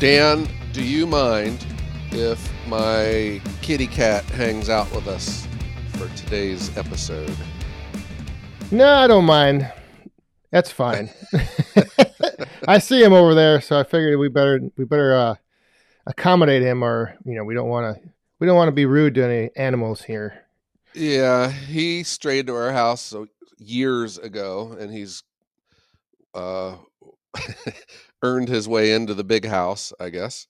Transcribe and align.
Dan, 0.00 0.48
do 0.72 0.84
you 0.84 1.08
mind 1.08 1.66
if 2.12 2.52
my 2.68 3.40
kitty 3.62 3.88
cat 3.88 4.24
hangs 4.26 4.68
out 4.68 4.88
with 4.92 5.08
us 5.08 5.48
for 5.94 6.06
today's 6.16 6.76
episode? 6.76 7.34
No, 8.70 8.88
I 8.88 9.08
don't 9.08 9.24
mind. 9.24 9.68
That's 10.52 10.70
fine. 10.70 11.10
I 12.68 12.78
see 12.78 13.02
him 13.02 13.12
over 13.12 13.34
there, 13.34 13.60
so 13.60 13.76
I 13.76 13.82
figured 13.82 14.16
we 14.20 14.28
better 14.28 14.60
we 14.76 14.84
better 14.84 15.16
uh, 15.16 15.34
accommodate 16.06 16.62
him, 16.62 16.84
or 16.84 17.16
you 17.24 17.34
know, 17.34 17.42
we 17.42 17.54
don't 17.54 17.68
want 17.68 17.96
to 17.96 18.08
we 18.38 18.46
don't 18.46 18.56
want 18.56 18.68
to 18.68 18.72
be 18.72 18.86
rude 18.86 19.16
to 19.16 19.24
any 19.24 19.50
animals 19.56 20.02
here. 20.02 20.44
Yeah, 20.94 21.50
he 21.50 22.04
strayed 22.04 22.46
to 22.46 22.54
our 22.54 22.70
house 22.70 23.00
so 23.00 23.26
years 23.58 24.16
ago, 24.16 24.76
and 24.78 24.92
he's 24.92 25.24
uh, 26.34 26.76
earned 28.22 28.48
his 28.48 28.68
way 28.68 28.92
into 28.92 29.14
the 29.14 29.24
big 29.24 29.46
house, 29.46 29.92
I 30.00 30.10
guess. 30.10 30.46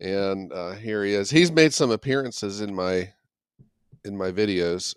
And 0.00 0.52
uh, 0.52 0.72
here 0.72 1.04
he 1.04 1.14
is. 1.14 1.30
He's 1.30 1.50
made 1.50 1.72
some 1.72 1.90
appearances 1.90 2.60
in 2.60 2.74
my 2.74 3.12
in 4.04 4.16
my 4.16 4.30
videos. 4.30 4.94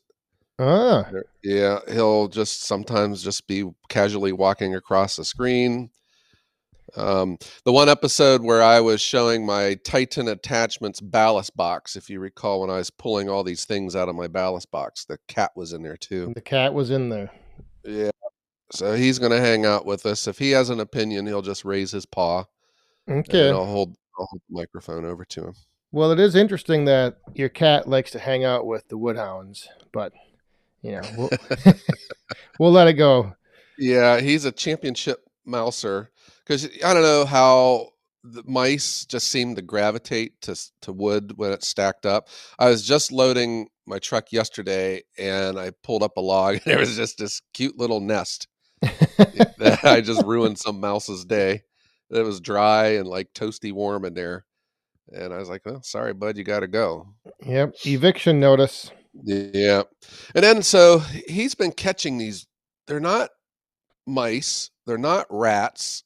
Ah, 0.60 1.10
Yeah, 1.42 1.80
he'll 1.90 2.28
just 2.28 2.64
sometimes 2.64 3.24
just 3.24 3.48
be 3.48 3.64
casually 3.88 4.34
walking 4.34 4.76
across 4.76 5.16
the 5.16 5.24
screen. 5.24 5.90
Um, 6.98 7.38
the 7.64 7.72
one 7.72 7.88
episode 7.88 8.42
where 8.42 8.62
I 8.62 8.82
was 8.82 9.00
showing 9.00 9.46
my 9.46 9.76
Titan 9.86 10.28
Attachments 10.28 11.00
ballast 11.00 11.56
box, 11.56 11.96
if 11.96 12.10
you 12.10 12.20
recall, 12.20 12.62
when 12.62 12.70
I 12.70 12.78
was 12.78 12.90
pulling 12.90 13.30
all 13.30 13.44
these 13.44 13.64
things 13.64 13.96
out 13.96 14.10
of 14.10 14.16
my 14.16 14.28
ballast 14.28 14.70
box, 14.72 15.06
the 15.06 15.18
cat 15.28 15.52
was 15.56 15.72
in 15.72 15.82
there 15.82 15.98
too. 15.98 16.34
the 16.36 16.42
cat 16.42 16.74
was 16.74 16.90
in 16.92 17.10
there. 17.10 17.32
Yeah, 17.86 18.10
so 18.72 18.94
he's 18.94 19.20
gonna 19.20 19.40
hang 19.40 19.66
out 19.66 19.86
with 19.86 20.06
us. 20.06 20.28
If 20.28 20.38
he 20.38 20.52
has 20.52 20.70
an 20.70 20.80
opinion, 20.80 21.26
he'll 21.26 21.42
just 21.42 21.66
raise 21.66 21.92
his 21.92 22.06
paw, 22.06 22.46
Okay. 23.10 23.48
and 23.50 23.56
I'll 23.58 23.66
hold 23.66 23.96
I'll 24.20 24.26
hold 24.26 24.42
the 24.50 24.56
microphone 24.56 25.06
over 25.06 25.26
to 25.26 25.48
him. 25.48 25.54
Well, 25.92 26.12
it 26.12 26.20
is 26.20 26.36
interesting 26.36 26.86
that 26.86 27.18
your 27.34 27.50
cat 27.50 27.88
likes 27.88 28.12
to 28.12 28.20
hang 28.20 28.44
out 28.46 28.68
with 28.68 28.88
the 28.90 28.98
woodhounds, 28.98 29.68
but 29.92 30.14
you 30.82 30.92
know, 30.92 31.02
we'll, 31.18 31.30
we'll 32.60 32.72
let 32.72 32.88
it 32.88 32.94
go. 32.94 33.34
Yeah, 33.78 34.20
he's 34.20 34.46
a 34.46 34.52
championship 34.52 35.20
mouser 35.46 36.12
because 36.46 36.66
I 36.84 36.94
don't 36.94 37.04
know 37.04 37.26
how 37.26 37.90
the 38.24 38.44
mice 38.46 39.06
just 39.06 39.30
seem 39.30 39.56
to 39.56 39.62
gravitate 39.62 40.40
to 40.42 40.56
to 40.82 40.94
wood 40.94 41.34
when 41.38 41.52
it's 41.52 41.68
stacked 41.68 42.06
up. 42.06 42.28
I 42.60 42.70
was 42.70 42.86
just 42.86 43.12
loading 43.12 43.70
my 43.88 43.98
truck 43.98 44.32
yesterday 44.32 45.02
and 45.18 45.58
I 45.58 45.72
pulled 45.84 46.04
up 46.04 46.18
a 46.18 46.22
log 46.22 46.56
and 46.56 46.64
there 46.66 46.80
was 46.80 46.96
just 46.96 47.18
this 47.18 47.42
cute 47.54 47.78
little 47.78 48.00
nest 48.02 48.48
I 49.84 50.02
just 50.02 50.26
ruined 50.26 50.58
some 50.58 50.80
mouse's 50.80 51.26
day. 51.26 51.64
It 52.10 52.22
was 52.24 52.40
dry 52.40 52.96
and 52.96 53.08
like 53.08 53.34
toasty 53.34 53.72
warm 53.72 54.06
in 54.06 54.14
there. 54.14 54.46
And 55.12 55.34
I 55.34 55.38
was 55.38 55.50
like, 55.50 55.66
"Well, 55.66 55.82
sorry, 55.84 56.14
bud, 56.14 56.38
you 56.38 56.44
got 56.44 56.60
to 56.62 56.68
go." 56.68 57.08
Yep. 57.46 57.76
Eviction 57.86 58.40
notice. 58.40 58.92
Yeah. 59.24 59.84
And 60.36 60.44
then 60.44 60.62
so 60.62 61.00
he's 61.28 61.56
been 61.56 61.72
catching 61.72 62.18
these 62.18 62.48
they're 62.88 63.00
not 63.00 63.30
mice, 64.06 64.72
they're 64.86 64.98
not 64.98 65.28
rats. 65.30 66.04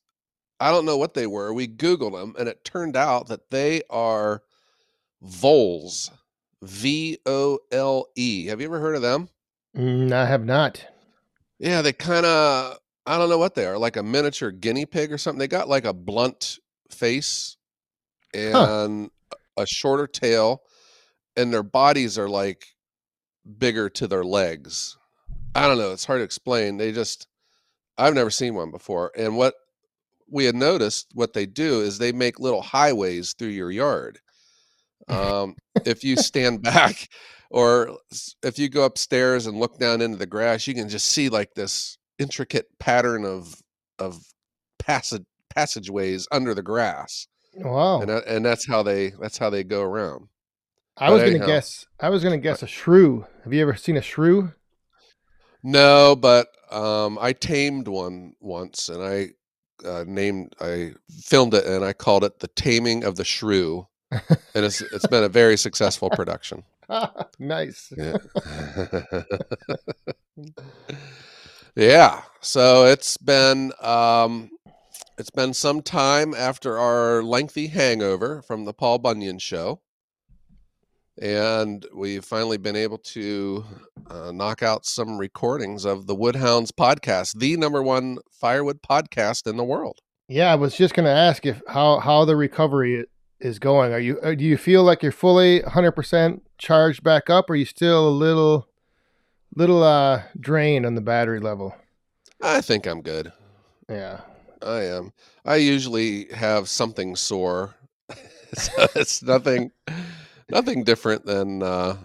I 0.60 0.72
don't 0.72 0.86
know 0.86 0.98
what 0.98 1.14
they 1.14 1.28
were. 1.28 1.54
We 1.54 1.68
googled 1.68 2.14
them 2.14 2.36
and 2.38 2.48
it 2.48 2.64
turned 2.64 2.96
out 2.96 3.28
that 3.28 3.50
they 3.50 3.82
are 3.90 4.44
voles. 5.22 6.12
V 6.62 7.18
O 7.26 7.60
L 7.72 8.08
E. 8.16 8.48
Have 8.48 8.62
you 8.62 8.68
ever 8.68 8.80
heard 8.80 8.96
of 8.96 9.02
them? 9.02 9.28
Mm, 9.76 10.12
I 10.12 10.26
have 10.26 10.46
not. 10.46 10.86
Yeah, 11.60 11.82
they 11.82 11.94
kind 11.94 12.26
of 12.26 12.78
I 13.06 13.18
don't 13.18 13.30
know 13.30 13.38
what 13.38 13.56
they 13.56 13.66
are, 13.66 13.78
like 13.78 13.98
a 13.98 14.04
miniature 14.04 14.52
guinea 14.52 14.86
pig 14.86 15.12
or 15.12 15.18
something. 15.18 15.40
They 15.40 15.48
got 15.48 15.70
like 15.70 15.86
a 15.86 15.94
blunt 15.94 16.60
face 16.90 17.58
and 18.34 19.10
a 19.58 19.66
shorter 19.66 20.08
tail 20.08 20.64
and 21.36 21.54
their 21.54 21.64
bodies 21.64 22.18
are 22.18 22.30
like 22.30 22.68
bigger 23.58 23.90
to 23.90 24.08
their 24.08 24.24
legs. 24.24 24.98
I 25.56 25.68
don't 25.68 25.78
know, 25.78 25.92
it's 25.92 26.06
hard 26.06 26.20
to 26.20 26.24
explain. 26.26 26.78
They 26.78 26.92
just 26.92 27.28
I've 27.98 28.16
never 28.16 28.32
seen 28.32 28.56
one 28.56 28.72
before. 28.72 29.12
And 29.16 29.38
what 29.38 29.54
we 30.30 30.46
had 30.46 30.56
noticed 30.56 31.08
what 31.14 31.34
they 31.34 31.46
do 31.46 31.82
is 31.82 31.98
they 31.98 32.12
make 32.12 32.40
little 32.40 32.62
highways 32.62 33.34
through 33.34 33.50
your 33.50 33.72
yard. 33.72 34.20
Um, 35.10 35.58
if 35.84 36.06
you 36.06 36.16
stand 36.16 36.62
back 36.62 37.10
or 37.54 38.00
if 38.42 38.58
you 38.58 38.68
go 38.68 38.84
upstairs 38.84 39.46
and 39.46 39.60
look 39.60 39.78
down 39.78 40.02
into 40.02 40.18
the 40.18 40.26
grass, 40.26 40.66
you 40.68 40.74
can 40.74 40.90
just 40.90 41.08
see 41.08 41.30
like 41.30 41.54
this 41.54 42.00
intricate 42.18 42.68
pattern 42.80 43.24
of 43.24 43.56
of 44.00 44.20
passage 44.80 45.24
passageways 45.56 46.28
under 46.32 46.56
the 46.56 46.64
grass. 46.64 47.28
Wow. 47.56 48.02
And 48.02 48.10
and 48.10 48.44
that's 48.44 48.68
how 48.68 48.82
they 48.82 49.12
that's 49.22 49.38
how 49.38 49.52
they 49.52 49.64
go 49.64 49.84
around. 49.84 50.28
I 50.98 51.12
was 51.12 51.22
gonna 51.22 51.36
anyhow. 51.36 51.46
guess. 51.46 51.86
I 52.00 52.10
was 52.10 52.24
gonna 52.24 52.40
guess 52.40 52.64
a 52.64 52.68
shrew. 52.68 53.26
Have 53.44 53.54
you 53.54 53.62
ever 53.62 53.76
seen 53.76 53.98
a 53.98 54.02
shrew? 54.02 54.52
No, 55.62 56.16
but 56.16 56.48
um, 56.72 57.18
I 57.22 57.34
tamed 57.34 57.88
one 57.88 58.34
once, 58.42 58.90
and 58.90 59.02
I 59.02 59.30
uh, 59.88 60.04
named, 60.08 60.56
I 60.60 60.94
filmed 61.22 61.54
it, 61.54 61.66
and 61.66 61.86
I 61.86 61.94
called 61.94 62.24
it 62.24 62.40
"The 62.40 62.50
Taming 62.50 63.04
of 63.04 63.16
the 63.16 63.24
Shrew," 63.24 63.88
and 64.12 64.22
it's 64.54 64.82
it's 64.82 65.08
been 65.08 65.24
a 65.24 65.30
very 65.30 65.56
successful 65.58 66.10
production. 66.10 66.64
nice. 67.40 67.92
Yeah, 67.98 68.18
yeah. 71.76 72.22
So 72.42 72.86
it's 72.86 73.18
been 73.18 73.72
um, 73.82 74.50
it's 75.18 75.30
been 75.30 75.54
some 75.54 75.82
time 75.82 76.34
after 76.34 76.78
our 76.80 77.24
lengthy 77.24 77.68
hangover 77.68 78.42
from 78.42 78.66
the 78.66 78.74
Paul 78.74 79.00
Bunyan 79.00 79.40
show. 79.40 79.82
And 81.22 81.86
we've 81.94 82.26
finally 82.26 82.58
been 82.58 82.76
able 82.76 82.98
to 82.98 83.64
uh, 84.10 84.32
knock 84.32 84.64
out 84.64 84.86
some 84.86 85.20
recordings 85.20 85.86
of 85.86 86.08
the 86.08 86.16
Woodhounds 86.16 86.72
podcast, 86.72 87.38
the 87.38 87.56
number 87.56 87.84
one 87.84 88.18
firewood 88.32 88.82
podcast 88.82 89.46
in 89.46 89.56
the 89.56 89.64
world. 89.64 90.00
Yeah, 90.28 90.52
I 90.52 90.56
was 90.56 90.76
just 90.76 90.96
gonna 90.96 91.10
ask 91.10 91.46
if 91.46 91.62
how 91.68 92.00
how 92.00 92.26
the 92.26 92.36
recovery 92.36 93.06
is 93.44 93.60
going. 93.60 93.94
Are 93.94 94.00
you 94.00 94.20
uh, 94.22 94.34
do 94.34 94.44
you 94.44 94.58
feel 94.58 94.84
like 94.84 95.04
you're 95.04 95.12
fully 95.12 95.62
100 95.62 95.92
percent 95.92 96.44
charged 96.58 97.04
back 97.04 97.30
up? 97.30 97.50
Or 97.50 97.54
are 97.54 97.58
you 97.58 97.66
still 97.66 98.08
a 98.08 98.10
little 98.10 98.68
little 99.56 99.84
uh 99.84 100.24
drained 100.40 100.86
on 100.86 100.96
the 100.96 101.02
battery 101.02 101.40
level? 101.40 101.76
I 102.42 102.62
think 102.62 102.88
I'm 102.88 103.02
good. 103.02 103.32
Yeah. 103.90 104.22
I 104.62 104.84
am. 104.84 105.14
I 105.46 105.58
usually 105.58 106.28
have 106.34 106.70
something 106.70 107.16
sore, 107.16 107.76
so 108.54 108.88
it's 108.96 109.22
nothing, 109.22 109.72
nothing 110.50 110.86
different 110.86 111.26
than 111.26 111.62
uh, 111.62 111.98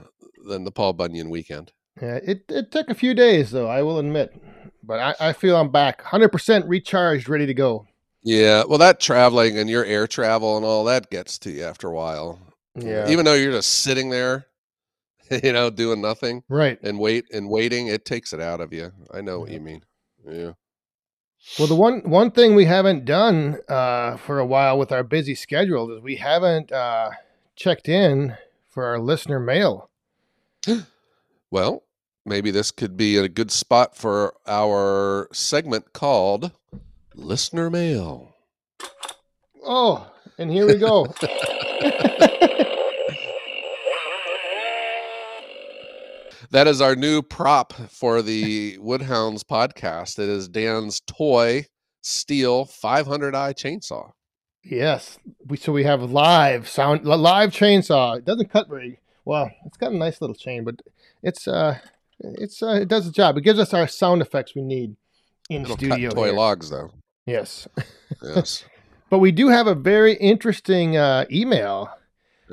than 0.45 0.65
the 0.65 0.73
Paul 0.73 0.93
Bunyan 0.93 1.31
weekend. 1.31 1.73
Yeah. 2.01 2.19
It 2.23 2.45
it 2.49 2.73
took 2.73 2.91
a 2.91 2.95
few 2.95 3.15
days 3.15 3.53
though. 3.53 3.69
I 3.69 3.83
will 3.83 3.99
admit, 3.99 4.35
but 4.83 4.99
I, 4.99 5.29
I 5.29 5.33
feel 5.33 5.57
I'm 5.57 5.71
back 5.71 5.99
100 5.99 6.31
percent 6.31 6.67
recharged, 6.67 7.29
ready 7.29 7.47
to 7.47 7.55
go. 7.55 7.87
Yeah, 8.23 8.65
well, 8.69 8.79
that 8.79 9.01
traveling 9.01 9.59
and 9.59 9.71
your 9.71 9.85
air 9.85 10.07
travel 10.07 10.57
and 10.57 10.67
all 10.67 10.85
that 10.85 11.11
gets 11.11 11.39
to 11.41 11.51
you 11.51 11.65
after 11.65 11.89
a 11.89 11.95
while. 11.95 12.39
Yeah. 12.75 13.09
Even 13.09 13.25
though 13.25 13.35
you're 13.35 13.53
just 13.53 13.83
sitting 13.83 14.11
there, 14.11 14.47
you 15.43 15.53
know, 15.53 15.71
doing 15.71 16.01
nothing 16.01 16.43
right. 16.49 16.79
and 16.83 16.99
wait 16.99 17.27
and 17.33 17.49
waiting, 17.49 17.87
it 17.89 18.05
takes 18.05 18.33
it 18.33 18.41
out 18.41 18.61
of 18.61 18.73
you. 18.73 18.93
I 19.13 19.21
know 19.21 19.41
what 19.41 19.51
you 19.51 19.61
mean. 19.61 19.83
Yeah. 20.27 20.53
Well, 21.59 21.69
the 21.69 21.77
one 21.77 22.01
one 22.01 22.33
thing 22.33 22.55
we 22.55 22.65
haven't 22.65 23.05
done 23.05 23.59
uh, 23.69 24.17
for 24.17 24.39
a 24.39 24.47
while 24.47 24.77
with 24.77 24.91
our 24.91 25.05
busy 25.05 25.35
schedule 25.35 25.91
is 25.97 26.03
we 26.03 26.17
haven't 26.17 26.73
uh, 26.73 27.11
checked 27.55 27.89
in 27.89 28.37
for 28.69 28.85
our 28.85 28.99
listener 28.99 29.41
mail. 29.41 29.91
Well, 31.51 31.85
maybe 32.27 32.51
this 32.51 32.71
could 32.71 32.95
be 32.95 33.17
a 33.17 33.27
good 33.27 33.51
spot 33.51 33.97
for 33.97 34.35
our 34.47 35.31
segment 35.33 35.95
called 35.95 36.53
Listener 37.23 37.69
Mail. 37.69 38.35
Oh, 39.65 40.11
and 40.39 40.51
here 40.51 40.67
we 40.67 40.77
go. 40.77 41.13
That 46.51 46.67
is 46.67 46.81
our 46.81 46.97
new 46.97 47.21
prop 47.21 47.75
for 47.75 48.23
the 48.23 48.79
Woodhounds 48.79 49.45
podcast. 49.45 50.19
It 50.19 50.29
is 50.31 50.49
Dan's 50.49 51.01
toy 51.01 51.67
Stihl 52.03 52.65
500i 52.67 53.53
chainsaw. 53.55 54.13
yes, 54.65 55.19
we 55.47 55.57
so 55.59 55.73
we 55.73 55.85
have 55.85 56.03
live 56.11 56.67
sound 56.69 57.05
live 57.05 57.51
chainsaw. 57.51 58.17
It 58.19 58.25
doesn't 58.25 58.51
cut 58.51 58.69
very 58.69 58.99
well. 59.27 59.51
It's 59.67 59.77
got 59.77 59.93
a 59.93 59.97
nice 59.97 60.21
little 60.23 60.37
chain, 60.37 60.65
but 60.65 60.81
it's 61.23 61.47
uh 61.47 61.79
it's 62.21 62.63
uh, 62.63 62.79
it 62.81 62.89
does 62.89 63.05
the 63.05 63.13
job. 63.13 63.37
It 63.37 63.43
gives 63.43 63.59
us 63.59 63.75
our 63.75 63.87
sound 63.87 64.23
effects 64.23 64.55
we 64.55 64.63
need 64.63 64.97
in 65.51 65.63
It'll 65.63 65.77
studio. 65.77 66.09
cut 66.11 66.17
toy 66.17 66.25
here. 66.27 66.35
logs, 66.35 66.71
though. 66.71 66.93
Yes, 67.29 67.69
Yes. 68.23 68.65
but 69.11 69.19
we 69.19 69.33
do 69.33 69.49
have 69.49 69.67
a 69.67 69.75
very 69.75 70.15
interesting 70.15 70.97
uh, 70.97 71.27
email 71.31 71.91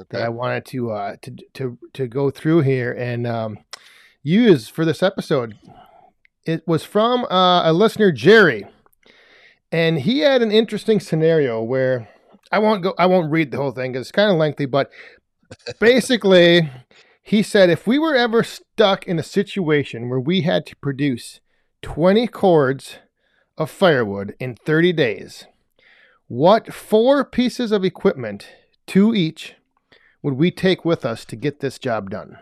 that 0.10 0.22
I 0.22 0.28
wanted 0.28 0.66
to 0.66 0.92
uh, 0.92 1.16
to 1.22 1.36
to 1.54 1.78
to 1.94 2.08
go 2.08 2.30
through 2.30 2.62
here 2.62 2.92
and 2.92 3.26
um, 3.26 3.60
use 4.22 4.68
for 4.68 4.84
this 4.84 5.02
episode. 5.02 5.58
It 6.46 6.68
was 6.68 6.84
from 6.84 7.24
uh, 7.32 7.70
a 7.70 7.72
listener, 7.72 8.12
Jerry, 8.12 8.68
and 9.72 10.00
he 10.00 10.20
had 10.20 10.42
an 10.42 10.52
interesting 10.52 11.00
scenario 11.00 11.64
where 11.64 12.10
I 12.52 12.60
won't 12.60 12.84
go. 12.84 12.94
I 13.00 13.06
won't 13.06 13.32
read 13.32 13.52
the 13.52 13.58
whole 13.58 13.72
thing 13.72 13.94
because 13.94 14.08
it's 14.08 14.12
kind 14.12 14.30
of 14.30 14.36
lengthy. 14.36 14.66
But 14.66 14.92
basically, 15.80 16.70
he 17.24 17.42
said 17.44 17.70
if 17.70 17.88
we 17.88 17.98
were 17.98 18.16
ever 18.16 18.44
stuck 18.44 19.08
in 19.08 19.20
a 19.20 19.24
situation 19.24 20.10
where 20.10 20.20
we 20.20 20.42
had 20.42 20.66
to 20.66 20.76
produce 20.76 21.40
20 21.82 22.28
cords 22.28 22.98
of 23.58 23.70
firewood 23.72 24.36
in 24.40 24.56
30 24.56 24.94
days, 24.94 25.46
what 26.28 26.74
four 26.74 27.24
pieces 27.24 27.72
of 27.72 27.84
equipment, 27.86 28.48
two 28.88 29.14
each, 29.14 29.56
would 30.22 30.34
we 30.36 30.52
take 30.52 30.84
with 30.84 31.06
us 31.06 31.24
to 31.26 31.36
get 31.36 31.60
this 31.60 31.78
job 31.78 32.10
done? 32.10 32.38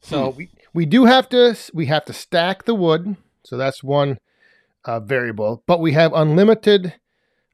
So 0.00 0.30
Hmm. 0.30 0.36
we, 0.36 0.50
we 0.74 0.86
do 0.86 1.06
have 1.06 1.28
to 1.30 1.56
we 1.74 1.86
have 1.86 2.04
to 2.06 2.12
stack 2.12 2.64
the 2.64 2.74
wood. 2.74 3.16
So 3.44 3.56
that's 3.56 3.82
one 3.82 4.18
uh, 4.84 5.00
variable. 5.00 5.62
But 5.66 5.80
we 5.80 5.92
have 5.92 6.12
unlimited, 6.12 6.94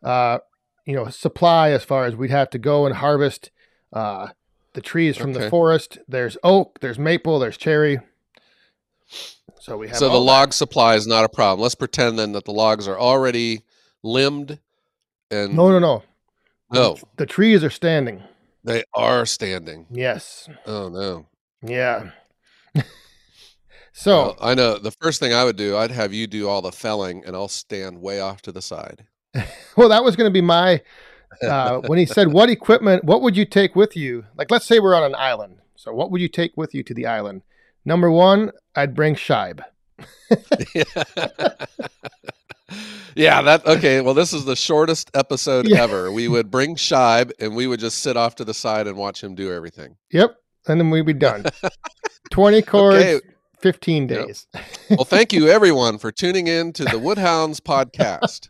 uh, 0.03 0.39
you 0.85 0.95
know, 0.95 1.09
supply 1.09 1.71
as 1.71 1.85
far 1.85 2.05
as 2.05 2.17
we'd 2.17 2.31
have 2.31 2.51
to 2.51 2.59
go 2.59 2.87
and 2.87 2.97
harvest 2.97 3.51
uh, 3.93 4.29
the 4.75 4.81
trees 4.81 5.17
from 5.17 5.33
the 5.33 5.49
forest. 5.51 5.99
There's 6.09 6.37
oak, 6.43 6.81
there's 6.81 6.99
maple, 6.99 7.39
there's 7.39 7.57
cherry. 7.57 8.01
So 9.61 9.77
we 9.79 9.89
have 9.89 9.97
So 9.97 10.06
the 10.09 10.15
all 10.15 10.21
that. 10.21 10.27
log 10.27 10.53
supply 10.53 10.95
is 10.97 11.06
not 11.06 11.25
a 11.25 11.29
problem. 11.29 11.61
Let's 11.62 11.75
pretend 11.75 12.19
then 12.19 12.33
that 12.33 12.45
the 12.45 12.53
logs 12.53 12.87
are 12.89 12.99
already 12.99 13.62
limbed 14.03 14.59
and 15.31 15.55
No, 15.55 15.71
no, 15.71 15.79
no. 15.79 16.03
no, 16.73 16.97
The 17.17 17.27
trees 17.27 17.65
are 17.65 17.71
standing. 17.71 18.23
they 18.62 18.85
are 18.95 19.25
standing. 19.27 19.87
Yes. 19.91 20.49
Oh 20.67 20.89
no. 20.89 21.27
Yeah. 21.62 22.11
so 23.93 24.17
Well, 24.17 24.37
I 24.41 24.55
know 24.55 24.79
the 24.79 24.91
first 24.91 25.21
thing 25.21 25.33
I 25.33 25.45
would 25.45 25.56
do, 25.56 25.77
I'd 25.77 25.91
have 25.91 26.12
you 26.12 26.27
do 26.27 26.49
all 26.49 26.62
the 26.62 26.73
felling 26.73 27.25
and 27.25 27.35
I'll 27.37 27.49
stand 27.49 28.01
way 28.01 28.21
off 28.21 28.43
to 28.43 28.53
the 28.53 28.62
side. 28.62 29.06
Well, 29.77 29.89
that 29.89 30.05
was 30.05 30.15
going 30.15 30.29
to 30.31 30.33
be 30.33 30.41
my 30.41 30.81
uh, 31.43 31.81
when 31.87 31.99
he 31.99 32.06
said, 32.06 32.29
"What 32.33 32.49
equipment? 32.49 33.03
What 33.03 33.23
would 33.23 33.37
you 33.37 33.45
take 33.45 33.75
with 33.75 33.97
you?" 33.97 34.25
Like, 34.37 34.53
let's 34.53 34.65
say 34.67 34.79
we're 34.79 34.95
on 34.95 35.03
an 35.03 35.17
island. 35.17 35.59
So, 35.75 35.93
what 35.93 36.12
would 36.12 36.21
you 36.21 36.29
take 36.29 36.53
with 36.56 36.73
you 36.77 36.85
to 36.85 36.95
the 36.95 37.06
island? 37.06 37.43
Number 37.85 38.11
one, 38.11 38.51
I'd 38.75 38.95
bring 38.95 39.15
shibe. 39.15 39.61
yeah, 43.15 43.43
that 43.43 43.65
okay. 43.67 44.01
Well, 44.01 44.15
this 44.15 44.33
is 44.33 44.45
the 44.45 44.57
shortest 44.57 45.11
episode 45.15 45.69
Yeah. 45.69 45.83
ever. 45.83 46.11
We 46.11 46.29
would 46.29 46.51
bring 46.51 46.77
Shibe 46.77 47.31
and 47.39 47.55
we 47.55 47.67
would 47.67 47.81
just 47.81 47.99
sit 48.01 48.17
off 48.17 48.35
to 48.37 48.45
the 48.45 48.55
side 48.55 48.87
and 48.87 48.97
watch 48.97 49.23
him 49.23 49.35
do 49.35 49.53
everything. 49.53 49.97
Yep, 50.11 50.37
and 50.67 50.81
then 50.81 50.91
we'd 50.91 51.07
be 51.07 51.13
done. 51.13 51.45
Twenty 52.31 52.63
cords, 52.63 52.97
Okay. 53.05 53.21
Fifteen 53.65 54.07
Yep. 54.09 54.27
days. 54.27 54.47
Well, 54.91 55.07
thank 55.07 55.33
you 55.33 55.49
everyone 55.49 55.97
for 55.97 56.13
tuning 56.13 56.47
in 56.49 56.73
to 56.75 56.85
the 56.85 56.99
Woodhounds 56.99 57.61
podcast. 57.61 58.49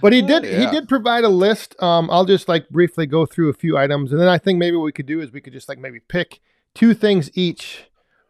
But 0.00 0.12
he 0.12 0.22
did. 0.22 0.44
He 0.44 0.66
did 0.66 0.88
provide 0.88 1.24
a 1.24 1.28
list. 1.28 1.80
Um, 1.82 2.08
I'll 2.10 2.24
just 2.24 2.48
like 2.48 2.68
briefly 2.68 3.06
go 3.06 3.26
through 3.26 3.48
a 3.50 3.52
few 3.54 3.76
items, 3.76 4.12
and 4.12 4.20
then 4.20 4.28
I 4.28 4.38
think 4.38 4.58
maybe 4.58 4.76
what 4.76 4.84
we 4.84 4.92
could 4.92 5.06
do 5.06 5.20
is 5.20 5.32
we 5.32 5.40
could 5.40 5.52
just 5.52 5.68
like 5.68 5.78
maybe 5.78 6.00
pick 6.00 6.40
two 6.74 6.94
things 6.94 7.30
each 7.34 7.84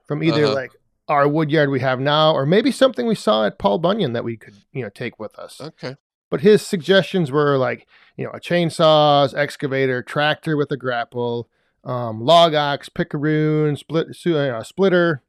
from 0.07 0.23
either 0.23 0.45
Uh-huh. 0.47 0.55
like 0.55 0.73
our 1.09 1.29
wood 1.29 1.51
yard 1.51 1.69
we 1.71 1.81
have 1.81 2.01
now, 2.01 2.33
or 2.33 2.47
maybe 2.47 2.71
something 2.73 3.07
we 3.07 3.15
saw 3.15 3.47
at 3.47 3.59
Paul 3.59 3.79
Bunyan 3.79 4.13
that 4.15 4.25
we 4.25 4.37
could 4.37 4.55
you 4.73 4.83
know 4.83 4.89
take 4.91 5.19
with 5.19 5.39
us. 5.39 5.61
Okay. 5.61 5.97
But 6.31 6.41
his 6.41 6.63
suggestions 6.67 7.31
were 7.31 7.57
like 7.59 7.87
you 8.17 8.25
know 8.25 8.31
a 8.33 8.41
chainsaws, 8.41 9.35
excavator, 9.37 10.03
tractor 10.03 10.57
with 10.57 10.71
a 10.73 10.77
grapple, 10.77 11.49
um, 11.85 12.21
log 12.21 12.55
ox, 12.55 12.89
picaroon, 12.89 13.77
split 13.79 14.09
uh, 14.27 14.63
splitter, 14.63 15.23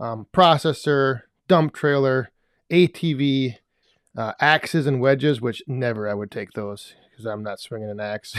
um, 0.00 0.26
processor, 0.32 1.22
dump 1.48 1.74
trailer, 1.74 2.30
ATV, 2.70 3.56
uh, 4.16 4.32
axes 4.40 4.86
and 4.86 5.00
wedges. 5.00 5.40
Which 5.40 5.62
never 5.66 6.08
I 6.08 6.14
would 6.14 6.30
take 6.30 6.52
those 6.52 6.94
because 7.10 7.26
I'm 7.26 7.42
not 7.42 7.60
swinging 7.60 7.90
an 7.90 8.00
axe. 8.00 8.34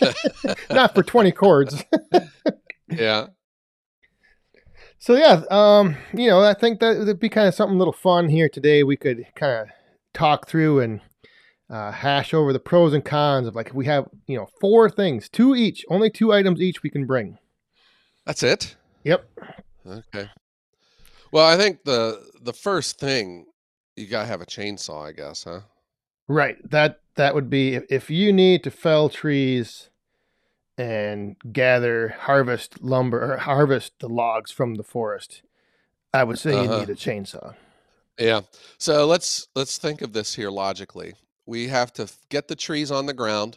not 0.70 0.94
for 0.94 1.02
20 1.02 1.32
cords. 1.32 1.84
Yeah. 2.90 3.26
So 4.98 5.14
yeah, 5.14 5.42
um, 5.50 5.96
you 6.12 6.28
know, 6.28 6.40
I 6.40 6.54
think 6.54 6.80
that 6.80 6.98
would 6.98 7.20
be 7.20 7.28
kind 7.28 7.46
of 7.46 7.54
something 7.54 7.76
a 7.76 7.78
little 7.78 7.92
fun 7.92 8.28
here 8.28 8.48
today. 8.48 8.82
We 8.82 8.96
could 8.96 9.26
kind 9.36 9.52
of 9.52 9.68
talk 10.12 10.48
through 10.48 10.80
and 10.80 11.00
uh, 11.70 11.92
hash 11.92 12.32
over 12.32 12.52
the 12.52 12.58
pros 12.58 12.94
and 12.94 13.04
cons 13.04 13.46
of 13.46 13.54
like 13.54 13.68
if 13.68 13.74
we 13.74 13.86
have 13.86 14.06
you 14.26 14.36
know 14.36 14.48
four 14.60 14.88
things, 14.90 15.28
two 15.28 15.54
each, 15.54 15.84
only 15.90 16.10
two 16.10 16.32
items 16.32 16.60
each 16.60 16.82
we 16.82 16.90
can 16.90 17.06
bring. 17.06 17.38
That's 18.26 18.42
it. 18.42 18.76
Yep. 19.04 19.28
Okay. 19.86 20.28
Well, 21.32 21.46
I 21.46 21.56
think 21.56 21.84
the 21.84 22.22
the 22.42 22.52
first 22.52 22.98
thing 22.98 23.46
you 23.96 24.06
gotta 24.06 24.28
have 24.28 24.40
a 24.40 24.46
chainsaw, 24.46 25.06
I 25.08 25.12
guess, 25.12 25.44
huh? 25.44 25.60
Right. 26.26 26.56
That 26.70 27.00
that 27.16 27.34
would 27.34 27.50
be 27.50 27.74
if, 27.90 28.10
you 28.10 28.32
need 28.32 28.62
to 28.64 28.70
fell 28.70 29.08
trees 29.08 29.90
and 30.76 31.36
gather, 31.52 32.10
harvest 32.20 32.82
lumber 32.82 33.32
or 33.34 33.36
harvest 33.38 33.94
the 33.98 34.08
logs 34.08 34.50
from 34.52 34.76
the 34.76 34.84
forest. 34.84 35.42
I 36.14 36.22
would 36.24 36.38
say 36.38 36.52
Uh-huh. 36.52 36.62
you 36.74 36.80
need 36.80 36.90
a 36.90 36.94
chainsaw. 36.94 37.54
Yeah. 38.18 38.42
So 38.78 39.06
let's 39.06 39.48
let's 39.54 39.78
think 39.78 40.00
of 40.02 40.12
this 40.12 40.34
here 40.34 40.50
logically. 40.50 41.14
We 41.48 41.68
have 41.68 41.94
to 41.94 42.06
get 42.28 42.46
the 42.46 42.54
trees 42.54 42.90
on 42.90 43.06
the 43.06 43.14
ground. 43.14 43.56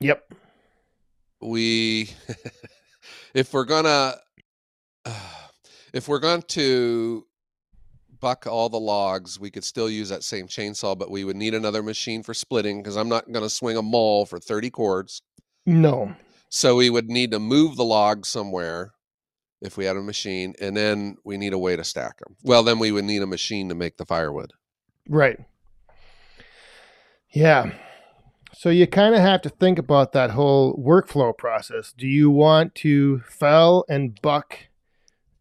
Yep. 0.00 0.30
We 1.40 2.10
if 3.34 3.54
we're 3.54 3.64
gonna 3.64 4.16
if 5.94 6.06
we're 6.06 6.18
going 6.18 6.42
to 6.42 7.26
buck 8.20 8.46
all 8.46 8.68
the 8.68 8.78
logs, 8.78 9.40
we 9.40 9.50
could 9.50 9.64
still 9.64 9.88
use 9.88 10.10
that 10.10 10.22
same 10.22 10.48
chainsaw, 10.48 10.98
but 10.98 11.10
we 11.10 11.24
would 11.24 11.36
need 11.36 11.54
another 11.54 11.82
machine 11.82 12.22
for 12.22 12.34
splitting 12.34 12.82
because 12.82 12.98
I'm 12.98 13.08
not 13.08 13.32
gonna 13.32 13.48
swing 13.48 13.78
a 13.78 13.82
maul 13.82 14.26
for 14.26 14.38
30 14.38 14.68
cords. 14.68 15.22
No. 15.64 16.14
So 16.50 16.76
we 16.76 16.90
would 16.90 17.08
need 17.08 17.30
to 17.30 17.38
move 17.38 17.76
the 17.76 17.84
logs 17.84 18.28
somewhere 18.28 18.92
if 19.62 19.78
we 19.78 19.86
had 19.86 19.96
a 19.96 20.02
machine, 20.02 20.54
and 20.60 20.76
then 20.76 21.16
we 21.24 21.38
need 21.38 21.54
a 21.54 21.58
way 21.58 21.74
to 21.74 21.84
stack 21.84 22.18
them. 22.18 22.36
Well, 22.42 22.62
then 22.62 22.78
we 22.78 22.92
would 22.92 23.06
need 23.06 23.22
a 23.22 23.26
machine 23.26 23.70
to 23.70 23.74
make 23.74 23.96
the 23.96 24.04
firewood. 24.04 24.52
Right. 25.08 25.40
Yeah. 27.36 27.72
So 28.54 28.70
you 28.70 28.86
kind 28.86 29.14
of 29.14 29.20
have 29.20 29.42
to 29.42 29.50
think 29.50 29.78
about 29.78 30.12
that 30.12 30.30
whole 30.30 30.74
workflow 30.82 31.36
process. 31.36 31.92
Do 31.92 32.06
you 32.06 32.30
want 32.30 32.74
to 32.76 33.20
fell 33.28 33.84
and 33.90 34.18
buck 34.22 34.56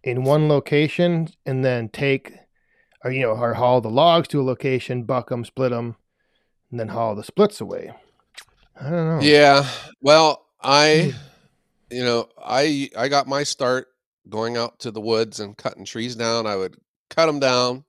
in 0.04 0.26
one 0.26 0.50
location 0.50 1.30
and 1.46 1.64
then 1.64 1.88
take, 1.88 2.34
or 3.06 3.12
you 3.12 3.22
know, 3.22 3.32
or 3.32 3.54
haul 3.54 3.80
the 3.80 3.90
logs 3.90 4.28
to 4.30 4.42
a 4.42 4.44
location, 4.44 5.04
buck 5.04 5.30
them, 5.30 5.46
split 5.46 5.72
them, 5.72 5.96
and 6.70 6.82
then 6.82 6.90
haul 6.90 7.16
the 7.16 7.24
splits 7.24 7.62
away? 7.62 7.94
I 8.76 8.90
don't 8.90 9.08
know. 9.08 9.20
Yeah. 9.22 9.66
Well, 10.02 10.48
I, 10.60 11.14
hmm. 11.14 11.96
you 11.96 12.04
know, 12.04 12.28
I 12.38 12.90
I 12.98 13.08
got 13.08 13.26
my 13.26 13.44
start 13.44 13.88
going 14.28 14.58
out 14.58 14.80
to 14.80 14.92
the 14.92 15.00
woods 15.00 15.40
and 15.40 15.56
cutting 15.56 15.86
trees 15.86 16.18
down. 16.18 16.46
I 16.46 16.58
would 16.58 16.76
cut 17.10 17.28
them 17.28 17.40
down. 17.40 17.86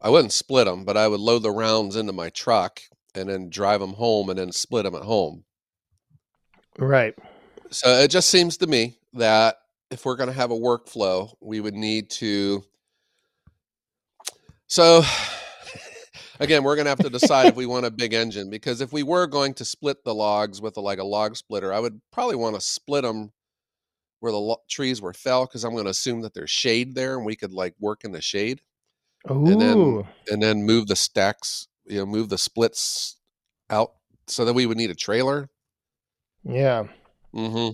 I 0.00 0.10
wouldn't 0.10 0.32
split 0.32 0.66
them, 0.66 0.84
but 0.84 0.96
I 0.96 1.08
would 1.08 1.20
load 1.20 1.42
the 1.42 1.50
rounds 1.50 1.96
into 1.96 2.12
my 2.12 2.30
truck 2.30 2.80
and 3.14 3.28
then 3.28 3.50
drive 3.50 3.80
them 3.80 3.94
home 3.94 4.30
and 4.30 4.38
then 4.38 4.52
split 4.52 4.84
them 4.84 4.94
at 4.94 5.02
home. 5.02 5.44
Right. 6.78 7.14
So 7.70 7.88
it 7.98 8.08
just 8.08 8.30
seems 8.30 8.56
to 8.58 8.66
me 8.66 8.96
that 9.14 9.56
if 9.90 10.04
we're 10.04 10.16
going 10.16 10.28
to 10.28 10.34
have 10.34 10.52
a 10.52 10.58
workflow, 10.58 11.34
we 11.40 11.60
would 11.60 11.74
need 11.74 12.10
to. 12.10 12.62
So, 14.68 15.02
again, 16.40 16.62
we're 16.62 16.76
going 16.76 16.84
to 16.84 16.90
have 16.90 16.98
to 17.00 17.10
decide 17.10 17.46
if 17.46 17.56
we 17.56 17.66
want 17.66 17.86
a 17.86 17.90
big 17.90 18.14
engine 18.14 18.50
because 18.50 18.80
if 18.80 18.92
we 18.92 19.02
were 19.02 19.26
going 19.26 19.54
to 19.54 19.64
split 19.64 20.04
the 20.04 20.14
logs 20.14 20.60
with 20.60 20.76
a, 20.76 20.80
like 20.80 21.00
a 21.00 21.04
log 21.04 21.36
splitter, 21.36 21.72
I 21.72 21.80
would 21.80 22.00
probably 22.12 22.36
want 22.36 22.54
to 22.54 22.60
split 22.60 23.02
them 23.02 23.32
where 24.20 24.32
the 24.32 24.38
lo- 24.38 24.62
trees 24.68 25.02
were 25.02 25.12
fell 25.12 25.46
because 25.46 25.64
I'm 25.64 25.72
going 25.72 25.84
to 25.84 25.90
assume 25.90 26.20
that 26.22 26.34
there's 26.34 26.50
shade 26.50 26.94
there 26.94 27.16
and 27.16 27.26
we 27.26 27.36
could 27.36 27.52
like 27.52 27.74
work 27.80 28.04
in 28.04 28.12
the 28.12 28.20
shade 28.20 28.60
Ooh. 29.30 29.44
then- 29.46 30.06
and 30.30 30.42
then 30.42 30.62
move 30.64 30.86
the 30.88 30.96
stacks, 30.96 31.68
you 31.86 31.98
know, 31.98 32.06
move 32.06 32.28
the 32.28 32.38
splits 32.38 33.16
out 33.70 33.92
so 34.26 34.44
that 34.44 34.52
we 34.54 34.66
would 34.66 34.76
need 34.76 34.90
a 34.90 34.94
trailer. 34.94 35.48
yeah. 36.44 36.84
hmm 37.32 37.70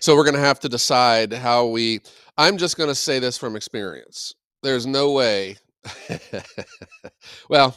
So 0.00 0.16
we're 0.16 0.24
going 0.24 0.34
to 0.34 0.40
have 0.40 0.60
to 0.60 0.68
decide 0.68 1.32
how 1.32 1.66
we. 1.66 2.00
I'm 2.36 2.56
just 2.58 2.76
going 2.76 2.88
to 2.88 2.94
say 2.94 3.18
this 3.18 3.36
from 3.38 3.56
experience. 3.56 4.34
There's 4.62 4.86
no 4.86 5.12
way. 5.12 5.56
well, 7.48 7.76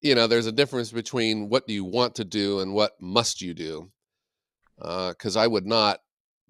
you 0.00 0.14
know, 0.14 0.26
there's 0.26 0.46
a 0.46 0.52
difference 0.52 0.90
between 0.90 1.48
what 1.48 1.66
do 1.66 1.74
you 1.74 1.84
want 1.84 2.14
to 2.16 2.24
do 2.24 2.60
and 2.60 2.74
what 2.74 2.92
must 3.00 3.40
you 3.40 3.54
do. 3.54 3.90
Because 4.78 5.36
I 5.36 5.46
would 5.46 5.66
not 5.66 6.00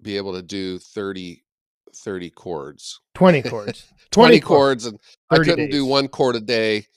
be 0.01 0.17
able 0.17 0.33
to 0.33 0.41
do 0.41 0.79
30, 0.79 1.42
30 1.95 2.29
cords, 2.31 3.01
20 3.15 3.41
cords. 3.49 3.93
20, 4.11 4.39
20 4.39 4.39
cords. 4.39 4.45
chords, 4.45 4.85
and 4.85 4.99
I 5.29 5.37
couldn't 5.37 5.71
do 5.71 5.85
one 5.85 6.07
cord 6.07 6.35
a 6.35 6.39
day 6.39 6.87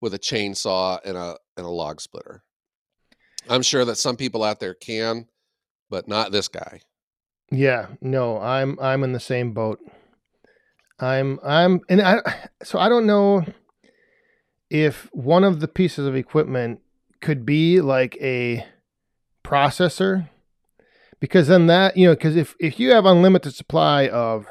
with 0.00 0.14
a 0.14 0.18
chainsaw 0.18 0.98
and 1.04 1.16
a 1.16 1.36
and 1.56 1.66
a 1.66 1.70
log 1.70 2.00
splitter. 2.00 2.42
I'm 3.48 3.62
sure 3.62 3.84
that 3.84 3.96
some 3.96 4.16
people 4.16 4.42
out 4.42 4.60
there 4.60 4.74
can, 4.74 5.26
but 5.90 6.08
not 6.08 6.32
this 6.32 6.48
guy. 6.48 6.80
Yeah, 7.50 7.88
no, 8.00 8.40
I'm 8.40 8.78
I'm 8.80 9.04
in 9.04 9.12
the 9.12 9.20
same 9.20 9.52
boat. 9.52 9.80
I'm 10.98 11.38
I'm 11.44 11.80
and 11.88 12.00
I 12.00 12.20
so 12.62 12.78
I 12.78 12.88
don't 12.88 13.06
know 13.06 13.44
if 14.70 15.08
one 15.12 15.44
of 15.44 15.60
the 15.60 15.68
pieces 15.68 16.06
of 16.06 16.16
equipment 16.16 16.80
could 17.20 17.46
be 17.46 17.80
like 17.80 18.16
a 18.20 18.66
processor 19.44 20.28
because 21.24 21.48
then 21.48 21.66
that 21.68 21.96
you 21.96 22.06
know 22.06 22.12
because 22.14 22.36
if 22.36 22.54
if 22.60 22.78
you 22.78 22.90
have 22.90 23.06
unlimited 23.06 23.54
supply 23.54 24.06
of 24.06 24.44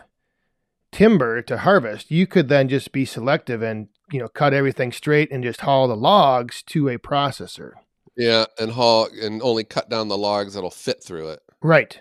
timber 0.91 1.39
to 1.39 1.59
harvest 1.59 2.09
you 2.09 2.25
could 2.25 2.49
then 2.49 2.67
just 2.67 2.91
be 2.91 3.05
selective 3.05 3.61
and 3.61 3.89
you 4.11 4.19
know 4.19 4.27
cut 4.27 4.55
everything 4.55 4.91
straight 4.91 5.31
and 5.31 5.43
just 5.43 5.61
haul 5.61 5.87
the 5.87 5.95
logs 5.95 6.63
to 6.63 6.89
a 6.89 6.97
processor 6.97 7.73
Yeah, 8.17 8.45
and 8.59 8.71
haul 8.71 9.07
and 9.21 9.39
only 9.43 9.63
cut 9.63 9.87
down 9.87 10.07
the 10.07 10.17
logs 10.17 10.55
that'll 10.55 10.71
fit 10.71 11.03
through 11.03 11.29
it. 11.29 11.41
right 11.61 11.99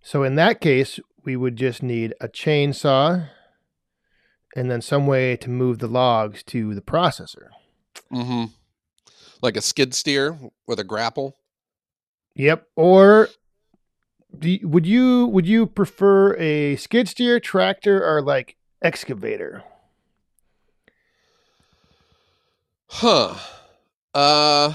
so 0.00 0.24
in 0.24 0.34
that 0.34 0.60
case 0.60 0.98
we 1.24 1.36
would 1.36 1.54
just 1.54 1.84
need 1.84 2.14
a 2.20 2.26
chainsaw 2.26 3.28
and 4.56 4.68
then 4.68 4.82
some 4.82 5.06
way 5.06 5.36
to 5.36 5.48
move 5.48 5.78
the 5.78 5.86
logs 5.86 6.42
to 6.44 6.74
the 6.74 6.82
processor 6.82 7.46
Mm-hmm. 8.12 8.44
Like 9.40 9.56
a 9.56 9.62
skid 9.62 9.92
steer 9.94 10.36
with 10.66 10.78
a 10.78 10.84
grapple. 10.84 11.36
Yep. 12.36 12.66
Or 12.76 13.28
you, 14.40 14.68
would 14.68 14.86
you 14.86 15.26
would 15.26 15.46
you 15.46 15.66
prefer 15.66 16.34
a 16.36 16.76
skid 16.76 17.08
steer, 17.08 17.38
tractor, 17.40 18.04
or 18.04 18.22
like 18.22 18.56
excavator? 18.80 19.62
Huh. 22.88 23.34
Uh 24.14 24.74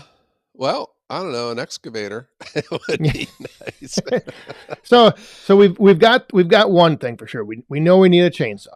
well, 0.53 0.95
I 1.09 1.19
don't 1.19 1.31
know, 1.31 1.51
an 1.51 1.59
excavator 1.59 2.29
would 2.71 2.99
be 2.99 3.27
nice. 3.81 3.99
So 4.83 5.11
so 5.17 5.55
we've 5.55 5.77
we've 5.79 5.99
got 5.99 6.31
we've 6.33 6.47
got 6.47 6.71
one 6.71 6.97
thing 6.97 7.17
for 7.17 7.27
sure. 7.27 7.43
We 7.45 7.63
we 7.69 7.79
know 7.79 7.97
we 7.97 8.09
need 8.09 8.21
a 8.21 8.29
chainsaw. 8.31 8.67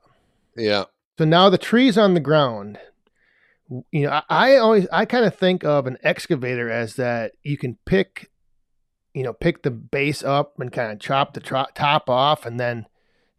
yeah. 0.56 0.86
So 1.18 1.26
now 1.26 1.50
the 1.50 1.58
trees 1.58 1.98
on 1.98 2.14
the 2.14 2.20
ground. 2.20 2.80
You 3.92 4.08
know, 4.08 4.10
I, 4.12 4.24
I 4.30 4.58
always 4.58 4.88
I 4.92 5.06
kind 5.06 5.26
of 5.26 5.36
think 5.36 5.64
of 5.64 5.88
an 5.88 5.98
excavator 6.04 6.70
as 6.70 6.96
that 6.96 7.34
you 7.44 7.58
can 7.58 7.78
pick, 7.86 8.30
you 9.14 9.24
know, 9.24 9.34
pick 9.34 9.64
the 9.64 9.72
base 9.72 10.24
up 10.24 10.60
and 10.60 10.72
kind 10.72 10.92
of 10.92 11.00
chop 11.00 11.34
the 11.34 11.40
tro- 11.40 11.66
top 11.76 12.10
off, 12.10 12.46
and 12.46 12.60
then 12.60 12.88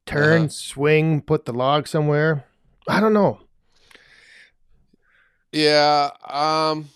turn, 0.06 0.42
Uh-huh. 0.42 0.48
swing, 0.48 1.20
put 1.22 1.44
the 1.44 1.52
log 1.52 1.86
somewhere. 1.88 2.44
I 2.88 3.00
don't 3.00 3.12
know. 3.14 3.40
Yeah. 5.52 6.10
Um 6.28 6.88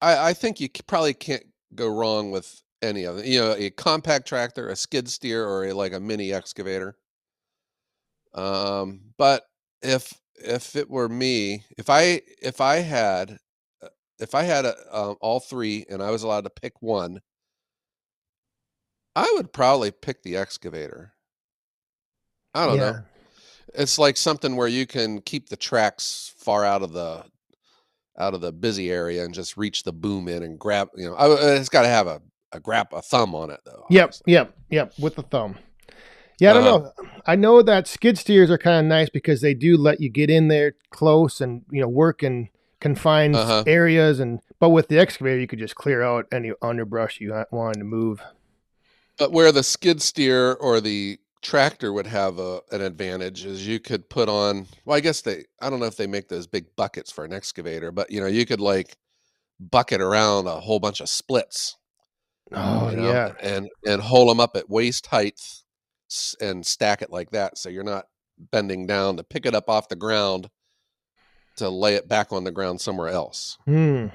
I 0.00 0.30
I 0.30 0.32
think 0.34 0.60
you 0.60 0.68
probably 0.86 1.14
can't 1.14 1.44
go 1.74 1.88
wrong 1.88 2.30
with 2.30 2.62
any 2.82 3.04
of 3.04 3.16
them. 3.16 3.26
You 3.26 3.40
know, 3.40 3.54
a 3.56 3.70
compact 3.70 4.26
tractor, 4.26 4.68
a 4.68 4.76
skid 4.76 5.08
steer, 5.08 5.46
or 5.46 5.66
a, 5.66 5.72
like 5.72 5.92
a 5.92 6.00
mini 6.00 6.32
excavator. 6.32 6.96
Um, 8.34 9.00
but 9.18 9.44
if 9.82 10.12
if 10.36 10.74
it 10.76 10.90
were 10.90 11.08
me, 11.08 11.64
if 11.78 11.90
I 11.90 12.22
if 12.42 12.60
I 12.60 12.76
had 12.76 13.38
uh, 13.82 13.88
if 14.18 14.34
I 14.34 14.42
had 14.42 14.64
a, 14.64 14.74
um, 14.96 15.16
all 15.20 15.40
three 15.40 15.84
and 15.88 16.02
I 16.02 16.10
was 16.10 16.22
allowed 16.22 16.44
to 16.44 16.50
pick 16.50 16.80
one, 16.80 17.20
I 19.14 19.30
would 19.36 19.52
probably 19.52 19.90
pick 19.90 20.22
the 20.22 20.36
excavator. 20.36 21.12
I 22.54 22.66
don't 22.66 22.78
know. 22.78 22.98
It's 23.74 23.98
like 23.98 24.16
something 24.16 24.56
where 24.56 24.68
you 24.68 24.86
can 24.86 25.20
keep 25.20 25.48
the 25.48 25.56
tracks 25.56 26.34
far 26.38 26.64
out 26.64 26.82
of 26.82 26.92
the 26.92 27.24
out 28.18 28.34
of 28.34 28.40
the 28.42 28.52
busy 28.52 28.90
area 28.90 29.24
and 29.24 29.32
just 29.32 29.56
reach 29.56 29.84
the 29.84 29.92
boom 29.92 30.28
in 30.28 30.42
and 30.42 30.58
grab. 30.58 30.88
You 30.94 31.10
know, 31.10 31.14
I, 31.16 31.56
it's 31.56 31.68
got 31.70 31.82
to 31.82 31.88
have 31.88 32.06
a 32.06 32.20
a 32.52 32.60
grab 32.60 32.88
a 32.92 33.00
thumb 33.00 33.34
on 33.34 33.50
it 33.50 33.60
though. 33.64 33.86
Yep, 33.88 34.04
obviously. 34.04 34.32
yep, 34.32 34.54
yep, 34.70 34.92
with 34.98 35.14
the 35.14 35.22
thumb. 35.22 35.56
Yeah, 36.38 36.50
I 36.50 36.52
don't 36.54 36.64
Uh-huh. 36.66 36.78
know. 36.78 37.12
I 37.24 37.36
know 37.36 37.62
that 37.62 37.86
skid 37.88 38.18
steers 38.18 38.50
are 38.50 38.58
kind 38.58 38.84
of 38.84 38.88
nice 38.88 39.08
because 39.08 39.40
they 39.40 39.54
do 39.54 39.76
let 39.78 40.00
you 40.00 40.10
get 40.10 40.28
in 40.28 40.48
there 40.48 40.74
close 40.90 41.40
and 41.40 41.62
you 41.70 41.80
know 41.80 41.88
work 41.88 42.22
in 42.22 42.48
confined 42.80 43.36
Uh-huh. 43.36 43.64
areas, 43.66 44.20
and 44.20 44.40
but 44.58 44.70
with 44.70 44.88
the 44.88 44.98
excavator 44.98 45.38
you 45.40 45.46
could 45.46 45.58
just 45.60 45.76
clear 45.76 46.02
out 46.02 46.26
any 46.32 46.52
underbrush 46.60 47.20
you 47.20 47.32
wanted 47.50 47.78
to 47.78 47.84
move. 47.84 48.22
But 49.18 49.32
where 49.32 49.52
the 49.52 49.62
skid 49.62 50.02
steer 50.02 50.54
or 50.54 50.80
the 50.80 51.18
tractor 51.42 51.92
would 51.92 52.06
have 52.06 52.38
a, 52.38 52.60
an 52.70 52.80
advantage 52.80 53.44
is 53.44 53.66
you 53.66 53.80
could 53.80 54.08
put 54.08 54.28
on. 54.28 54.66
Well, 54.84 54.96
I 54.96 55.00
guess 55.00 55.20
they. 55.20 55.44
I 55.60 55.70
don't 55.70 55.80
know 55.80 55.86
if 55.86 55.96
they 55.96 56.06
make 56.06 56.28
those 56.28 56.46
big 56.46 56.66
buckets 56.76 57.10
for 57.10 57.24
an 57.24 57.32
excavator, 57.32 57.92
but 57.92 58.10
you 58.10 58.20
know, 58.20 58.26
you 58.26 58.46
could 58.46 58.60
like 58.60 58.96
bucket 59.60 60.00
around 60.00 60.46
a 60.46 60.60
whole 60.60 60.80
bunch 60.80 61.00
of 61.00 61.08
splits. 61.08 61.76
Oh 62.54 62.90
you 62.90 62.96
know, 62.96 63.08
yeah, 63.08 63.32
and 63.40 63.68
and 63.86 64.00
hold 64.02 64.28
them 64.28 64.40
up 64.40 64.56
at 64.56 64.68
waist 64.70 65.06
height 65.06 65.40
and 66.40 66.64
stack 66.64 67.02
it 67.02 67.10
like 67.10 67.30
that, 67.30 67.58
so 67.58 67.68
you're 67.68 67.84
not 67.84 68.06
bending 68.50 68.86
down 68.86 69.16
to 69.16 69.24
pick 69.24 69.46
it 69.46 69.54
up 69.54 69.68
off 69.68 69.88
the 69.88 69.96
ground 69.96 70.50
to 71.56 71.68
lay 71.68 71.94
it 71.94 72.08
back 72.08 72.32
on 72.32 72.44
the 72.44 72.50
ground 72.50 72.80
somewhere 72.80 73.08
else. 73.08 73.58
hmm. 73.64 74.06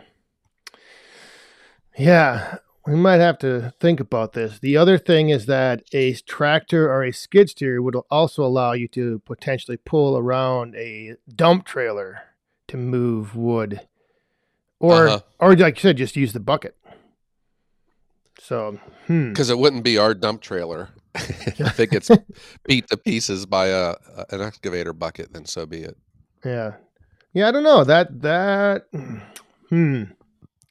Yeah, 1.97 2.57
we 2.87 2.95
might 2.95 3.17
have 3.19 3.37
to 3.39 3.73
think 3.79 3.99
about 3.99 4.33
this. 4.33 4.59
The 4.59 4.77
other 4.77 4.97
thing 4.97 5.29
is 5.29 5.45
that 5.45 5.83
a 5.93 6.13
tractor 6.13 6.89
or 6.91 7.03
a 7.03 7.11
skid 7.11 7.49
steer 7.49 7.81
would 7.81 7.95
also 8.09 8.43
allow 8.43 8.71
you 8.71 8.87
to 8.89 9.19
potentially 9.25 9.77
pull 9.77 10.17
around 10.17 10.73
a 10.75 11.15
dump 11.33 11.65
trailer 11.65 12.21
to 12.69 12.77
move 12.77 13.35
wood, 13.35 13.81
or 14.79 15.07
Uh-huh. 15.07 15.19
or 15.39 15.55
like 15.55 15.75
you 15.77 15.81
said, 15.81 15.97
just 15.97 16.15
use 16.15 16.33
the 16.33 16.39
bucket. 16.39 16.75
So, 18.39 18.79
hmm. 19.07 19.29
because 19.29 19.49
it 19.49 19.57
wouldn't 19.57 19.83
be 19.83 19.97
our 19.97 20.13
dump 20.13 20.41
trailer. 20.41 20.89
if 21.15 21.79
it 21.79 21.89
gets 21.89 22.09
beat 22.65 22.87
to 22.89 22.97
pieces 22.97 23.45
by 23.45 23.67
a, 23.67 23.95
a- 24.15 24.25
an 24.29 24.41
excavator 24.41 24.93
bucket, 24.93 25.33
then 25.33 25.45
so 25.45 25.65
be 25.65 25.79
it. 25.81 25.97
Yeah. 26.45 26.73
Yeah, 27.33 27.47
I 27.47 27.51
don't 27.51 27.63
know. 27.63 27.83
That 27.83 28.21
that 28.21 28.87
hmm. 29.69 30.03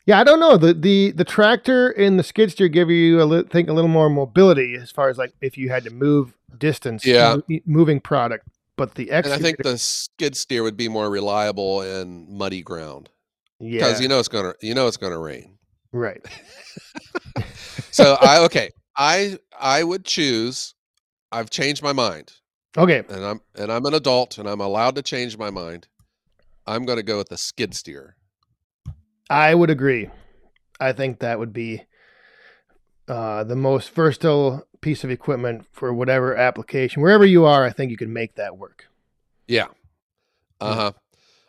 Yeah, 0.07 0.21
I 0.21 0.25
don't 0.25 0.39
know. 0.41 0.57
The 0.57 0.73
the 0.73 1.11
the 1.11 1.25
tractor 1.25 1.91
and 1.91 2.19
the 2.19 2.23
skid 2.23 2.53
steer 2.53 2.69
give 2.69 2.91
you 2.91 3.21
a 3.21 3.25
li- 3.25 3.43
think 3.51 3.69
a 3.69 3.73
little 3.73 3.89
more 3.89 4.09
mobility 4.09 4.75
as 4.77 4.91
far 4.93 5.09
as 5.09 5.19
like 5.19 5.33
if 5.41 5.59
you 5.59 5.69
had 5.69 5.83
to 5.85 5.91
move 5.91 6.33
distance, 6.57 7.05
Yeah. 7.05 7.39
mo- 7.49 7.59
moving 7.67 8.01
product. 8.01 8.47
But 8.77 8.95
the 8.95 9.11
And 9.11 9.27
I 9.27 9.39
think 9.39 9.63
the 9.63 9.79
skid 9.79 10.37
steer 10.37 10.63
would 10.63 10.77
be 10.77 10.89
more 10.89 11.11
reliable 11.11 11.81
in 11.83 12.27
muddy 12.31 12.63
ground 12.63 13.09
yeah, 13.59 13.81
because 13.81 14.01
you 14.01 14.07
know 14.09 14.19
it's 14.19 14.29
gonna 14.29 14.53
you 14.63 14.75
know 14.75 14.87
it's 14.87 14.97
gonna 14.99 15.19
rain. 15.19 15.59
right. 15.93 16.25
So 17.91 18.17
I 18.21 18.41
okay, 18.45 18.71
I 18.97 19.39
I 19.59 19.83
would 19.83 20.05
choose. 20.05 20.75
I've 21.33 21.49
changed 21.51 21.83
my 21.83 21.93
mind, 21.93 22.33
Okay, 22.77 23.03
and 23.09 23.25
I'm 23.25 23.41
and 23.55 23.73
I'm 23.73 23.85
an 23.87 23.95
adult, 23.95 24.37
and 24.39 24.47
I'm 24.49 24.61
allowed 24.61 24.97
to 24.97 25.03
change 25.03 25.39
my 25.39 25.49
mind. 25.51 25.89
I'm 26.67 26.85
going 26.85 26.97
to 26.99 27.03
go 27.03 27.17
with 27.17 27.29
the 27.31 27.39
skid 27.39 27.75
steer. 27.75 28.16
I 29.29 29.55
would 29.55 29.71
agree. 29.71 30.11
I 30.79 30.93
think 30.93 31.19
that 31.21 31.39
would 31.39 31.53
be 31.53 31.85
uh, 33.09 33.45
the 33.45 33.57
most 33.57 33.91
versatile 33.91 34.67
piece 34.81 35.05
of 35.05 35.11
equipment 35.11 35.67
for 35.73 35.93
whatever 35.93 36.37
application, 36.37 37.03
wherever 37.03 37.25
you 37.25 37.45
are. 37.45 37.65
I 37.65 37.71
think 37.71 37.91
you 37.91 37.97
can 37.97 38.13
make 38.13 38.37
that 38.37 38.57
work. 38.57 38.87
Yeah. 39.49 39.69
Uh 40.61 40.75
huh. 40.75 40.93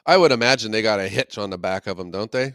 I 0.05 0.17
would 0.17 0.31
imagine 0.31 0.71
they 0.71 0.81
got 0.81 0.99
a 0.99 1.07
hitch 1.07 1.37
on 1.37 1.49
the 1.49 1.57
back 1.57 1.85
of 1.85 1.97
them, 1.97 2.11
don't 2.11 2.31
they, 2.31 2.53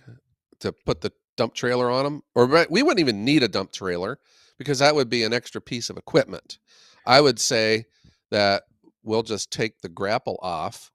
to 0.61 0.73
put 0.73 1.03
the 1.03 1.13
dump 1.37 1.55
trailer 1.55 1.91
on 1.91 2.05
them? 2.05 2.23
Or 2.35 2.47
we 2.71 2.83
wouldn't 2.83 3.01
even 3.01 3.25
need 3.25 3.43
a 3.43 3.49
dump 3.49 3.73
trailer 3.73 4.19
because 4.59 4.79
that 4.79 4.95
would 4.95 5.11
be 5.11 5.23
an 5.23 5.33
extra 5.33 5.61
piece 5.61 5.91
of 5.91 5.97
equipment. 5.97 6.59
I 7.05 7.21
would 7.21 7.39
say 7.39 7.85
that 8.31 8.65
we'll 9.03 9.23
just 9.23 9.51
take 9.51 9.81
the 9.81 9.89
grapple 9.89 10.39
off 10.41 10.91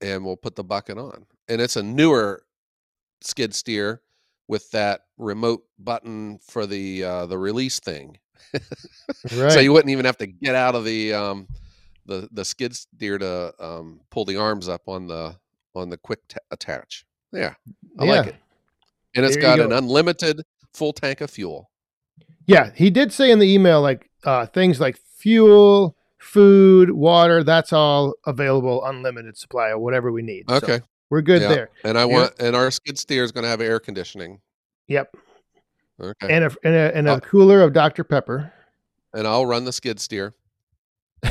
and 0.00 0.24
we'll 0.24 0.36
put 0.36 0.56
the 0.56 0.64
bucket 0.64 0.98
on. 0.98 1.26
And 1.48 1.60
it's 1.60 1.76
a 1.76 1.82
newer 1.82 2.42
skid 3.20 3.54
steer 3.54 4.02
with 4.46 4.70
that 4.70 5.02
remote 5.18 5.64
button 5.78 6.38
for 6.38 6.66
the 6.66 7.04
uh, 7.04 7.26
the 7.26 7.38
release 7.38 7.80
thing. 7.80 8.18
Right. 9.36 9.52
So 9.52 9.60
you 9.60 9.72
wouldn't 9.72 9.90
even 9.90 10.04
have 10.04 10.16
to 10.18 10.26
get 10.26 10.54
out 10.54 10.74
of 10.74 10.84
the 10.84 11.12
um, 11.12 11.48
the 12.06 12.28
the 12.32 12.44
skid 12.44 12.74
steer 12.74 13.18
to 13.18 13.52
um, 13.58 14.00
pull 14.10 14.24
the 14.24 14.36
arms 14.36 14.68
up 14.68 14.82
on 14.86 15.06
the 15.06 15.36
on 15.74 15.90
the 15.90 15.96
quick 15.96 16.20
ta 16.28 16.38
attach. 16.50 17.04
Yeah, 17.32 17.54
I 17.98 18.04
like 18.04 18.26
it, 18.28 18.36
and 19.14 19.24
it's 19.26 19.34
There 19.34 19.42
got 19.42 19.60
an 19.60 19.70
go. 19.70 19.78
unlimited 19.78 20.42
full 20.72 20.92
tank 20.92 21.20
of 21.20 21.30
fuel. 21.30 21.70
Yeah, 22.46 22.70
he 22.74 22.88
did 22.90 23.12
say 23.12 23.30
in 23.30 23.38
the 23.38 23.52
email 23.52 23.82
like 23.82 24.08
uh, 24.24 24.46
things 24.46 24.80
like 24.80 24.96
fuel, 24.96 25.96
food, 26.18 26.90
water. 26.90 27.42
That's 27.44 27.72
all 27.72 28.14
available, 28.26 28.84
unlimited 28.84 29.36
supply 29.36 29.70
of 29.70 29.80
whatever 29.80 30.10
we 30.12 30.22
need. 30.22 30.44
So 30.48 30.56
Okay, 30.56 30.80
we're 31.10 31.22
good 31.22 31.42
Yeah. 31.42 31.48
there. 31.48 31.70
and 31.84 31.96
I 31.98 32.02
Yeah. 32.02 32.04
want 32.06 32.34
and 32.38 32.54
our 32.56 32.70
skid 32.70 32.98
steer 32.98 33.24
is 33.24 33.32
going 33.32 33.44
to 33.44 33.48
have 33.48 33.60
air 33.60 33.78
conditioning. 33.80 34.40
Yep, 34.88 35.14
Okay, 36.00 36.28
and 36.34 36.44
a 36.44 36.50
and 36.64 36.74
a, 36.74 36.96
and 36.96 37.08
a 37.08 37.20
cooler 37.20 37.62
of 37.62 37.72
Dr 37.72 38.04
Pepper. 38.04 38.52
and 39.14 39.26
I'll 39.26 39.46
run 39.46 39.64
the 39.64 39.72
skid 39.72 40.00
steer. 40.00 40.34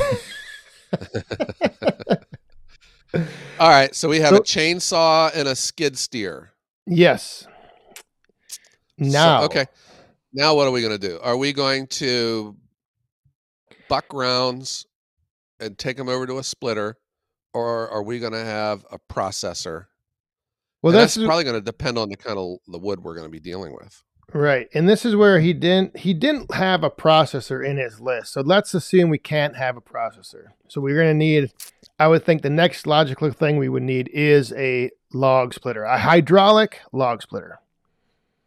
All 3.60 3.68
right, 3.70 3.94
so 3.94 4.08
we 4.08 4.20
have 4.20 4.30
So- 4.30 4.36
a 4.36 4.40
chainsaw 4.42 5.30
and 5.34 5.48
a 5.48 5.56
skid 5.56 5.96
steer. 5.98 6.52
yes. 6.86 7.46
So- 7.46 7.48
Now, 8.98 9.44
okay. 9.44 9.66
Now 10.32 10.54
what 10.54 10.66
are 10.68 10.70
we 10.70 10.80
going 10.82 10.98
to 10.98 11.08
do? 11.08 11.18
Are 11.22 11.36
we 11.36 11.52
going 11.52 11.86
to 11.86 12.56
buck 13.88 14.12
rounds 14.12 14.86
and 15.60 15.78
take 15.78 15.96
them 15.96 16.08
over 16.08 16.26
to 16.26 16.38
a 16.38 16.42
splitter, 16.44 16.96
or 17.52 17.88
are 17.90 18.02
we 18.02 18.18
going 18.18 18.32
to 18.32 18.44
have 18.44 18.84
a 18.90 18.98
processor 18.98 19.86
Well, 20.82 20.92
that's 20.92 21.14
that's 21.14 21.26
probably 21.26 21.44
going 21.44 21.56
to 21.56 21.64
depend 21.64 21.98
on 21.98 22.08
the 22.08 22.16
kind 22.16 22.38
of 22.38 22.58
the 22.68 22.78
wood 22.78 23.00
we're 23.00 23.14
going 23.14 23.26
to 23.26 23.30
be 23.30 23.40
dealing 23.40 23.74
with. 23.74 24.02
right, 24.32 24.68
and 24.74 24.88
this 24.88 25.04
is 25.04 25.16
where 25.16 25.40
he 25.40 25.52
didn't 25.52 25.96
he 25.96 26.14
didn't 26.14 26.52
have 26.54 26.84
a 26.84 26.90
processor 26.90 27.66
in 27.66 27.76
his 27.76 28.00
list. 28.00 28.32
So 28.32 28.40
let's 28.42 28.74
assume 28.74 29.10
we 29.10 29.18
can't 29.18 29.56
have 29.56 29.76
a 29.76 29.80
processor. 29.80 30.48
So 30.68 30.80
we're 30.80 30.96
going 30.96 31.08
to 31.08 31.14
need. 31.14 31.52
I 31.98 32.06
would 32.06 32.24
think 32.24 32.42
the 32.42 32.50
next 32.50 32.86
logical 32.86 33.30
thing 33.32 33.56
we 33.56 33.68
would 33.68 33.82
need 33.82 34.08
is 34.12 34.52
a 34.52 34.90
log 35.12 35.54
splitter, 35.54 35.84
a 35.84 35.98
hydraulic 35.98 36.80
log 36.92 37.22
splitter. 37.22 37.60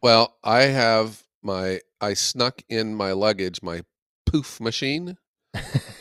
Well, 0.01 0.37
I 0.43 0.63
have 0.63 1.23
my 1.41 1.81
I 1.99 2.13
snuck 2.13 2.61
in 2.69 2.95
my 2.95 3.11
luggage 3.11 3.61
my 3.61 3.83
poof 4.25 4.59
machine, 4.61 5.17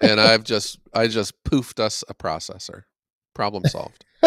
and 0.00 0.20
I've 0.20 0.44
just 0.44 0.78
I 0.94 1.06
just 1.08 1.42
poofed 1.44 1.80
us 1.80 2.04
a 2.08 2.14
processor. 2.14 2.82
Problem 3.34 3.64
solved. 3.64 4.04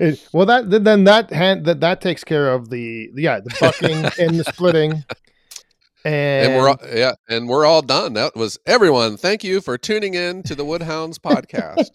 It- 0.00 0.28
well, 0.32 0.46
that 0.46 0.70
then 0.84 1.04
that 1.04 1.32
hand 1.32 1.64
that 1.64 1.80
that 1.80 2.00
takes 2.00 2.22
care 2.22 2.52
of 2.52 2.70
the 2.70 3.10
yeah 3.16 3.40
the 3.40 3.54
bucking 3.60 3.96
and 4.24 4.38
the 4.38 4.44
splitting, 4.44 4.92
and, 6.04 6.52
and 6.52 6.56
we're 6.56 6.68
all, 6.68 6.78
yeah, 6.94 7.14
and 7.28 7.48
we're 7.48 7.66
all 7.66 7.82
done. 7.82 8.12
That 8.12 8.36
was 8.36 8.58
everyone. 8.64 9.16
Thank 9.16 9.42
you 9.42 9.60
for 9.60 9.76
tuning 9.76 10.14
in 10.14 10.44
to 10.44 10.54
the 10.54 10.64
Woodhounds 10.64 11.18
podcast. 11.18 11.90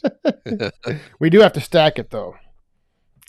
we 1.20 1.30
do 1.30 1.40
have 1.40 1.54
to 1.54 1.62
stack 1.62 1.98
it 1.98 2.10
though. 2.10 2.36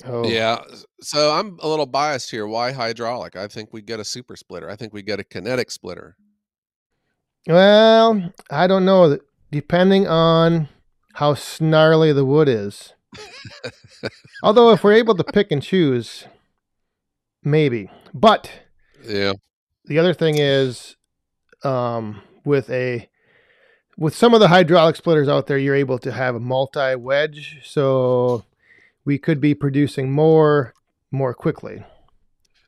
Oh 0.05 0.27
Yeah. 0.27 0.65
So 1.01 1.31
I'm 1.31 1.57
a 1.63 1.69
little 1.69 1.87
biased 1.87 2.33
here. 2.33 2.45
Why 2.49 2.73
hydraulic? 2.73 3.37
I 3.37 3.47
think 3.47 3.73
we 3.73 3.81
get 3.81 4.01
a 4.01 4.05
super 4.05 4.35
splitter. 4.35 4.69
I 4.69 4.75
think 4.75 4.93
we 4.93 5.03
get 5.03 5.21
a 5.21 5.25
kinetic 5.25 5.71
splitter. 5.71 6.17
Well, 7.47 8.33
I 8.51 8.67
don't 8.67 8.85
know. 8.85 9.19
Depending 9.51 10.07
on 10.07 10.69
how 11.15 11.35
snarly 11.35 12.13
the 12.13 12.25
wood 12.25 12.49
is. 12.49 12.93
Although, 14.43 14.71
if 14.73 14.83
we're 14.83 14.95
able 14.95 15.15
to 15.15 15.25
pick 15.25 15.53
and 15.53 15.63
choose, 15.63 16.25
maybe. 17.43 17.91
But 18.13 18.51
Yeah. 19.05 19.35
the 19.85 19.99
other 19.99 20.15
thing 20.15 20.39
is, 20.39 20.97
um, 21.63 22.23
with 22.45 22.69
a 22.71 23.09
with 23.97 24.15
some 24.17 24.35
of 24.35 24.41
the 24.41 24.49
hydraulic 24.49 24.97
splitters 24.97 25.29
out 25.29 25.47
there, 25.47 25.57
you're 25.59 25.77
able 25.77 25.99
to 26.01 26.11
have 26.11 26.35
a 26.35 26.41
multi 26.41 26.97
wedge, 26.97 27.61
so 27.65 28.45
we 29.05 29.19
could 29.19 29.41
be 29.41 29.55
producing 29.55 30.11
more 30.11 30.75
more 31.13 31.33
quickly. 31.33 31.85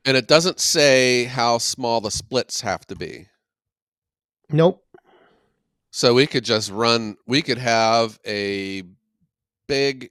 And 0.04 0.16
it 0.16 0.28
doesn't 0.28 0.60
say 0.60 1.24
how 1.24 1.58
small 1.58 2.00
the 2.00 2.12
splits 2.12 2.60
have 2.60 2.86
to 2.86 2.94
be. 2.94 3.26
Nope. 4.50 4.82
So 5.90 6.14
we 6.14 6.26
could 6.26 6.44
just 6.44 6.70
run. 6.70 7.16
We 7.26 7.42
could 7.42 7.58
have 7.58 8.18
a 8.26 8.82
big 9.66 10.10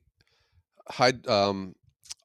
high 0.90 1.14
um, 1.28 1.76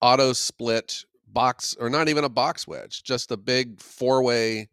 auto 0.01 0.33
split 0.33 1.05
box, 1.27 1.77
or 1.79 1.91
not 1.91 2.09
even 2.09 2.25
a 2.25 2.29
box 2.29 2.67
wedge, 2.67 3.03
just 3.03 3.31
a 3.31 3.37
big 3.37 3.81
four 3.81 4.23
way, 4.23 4.69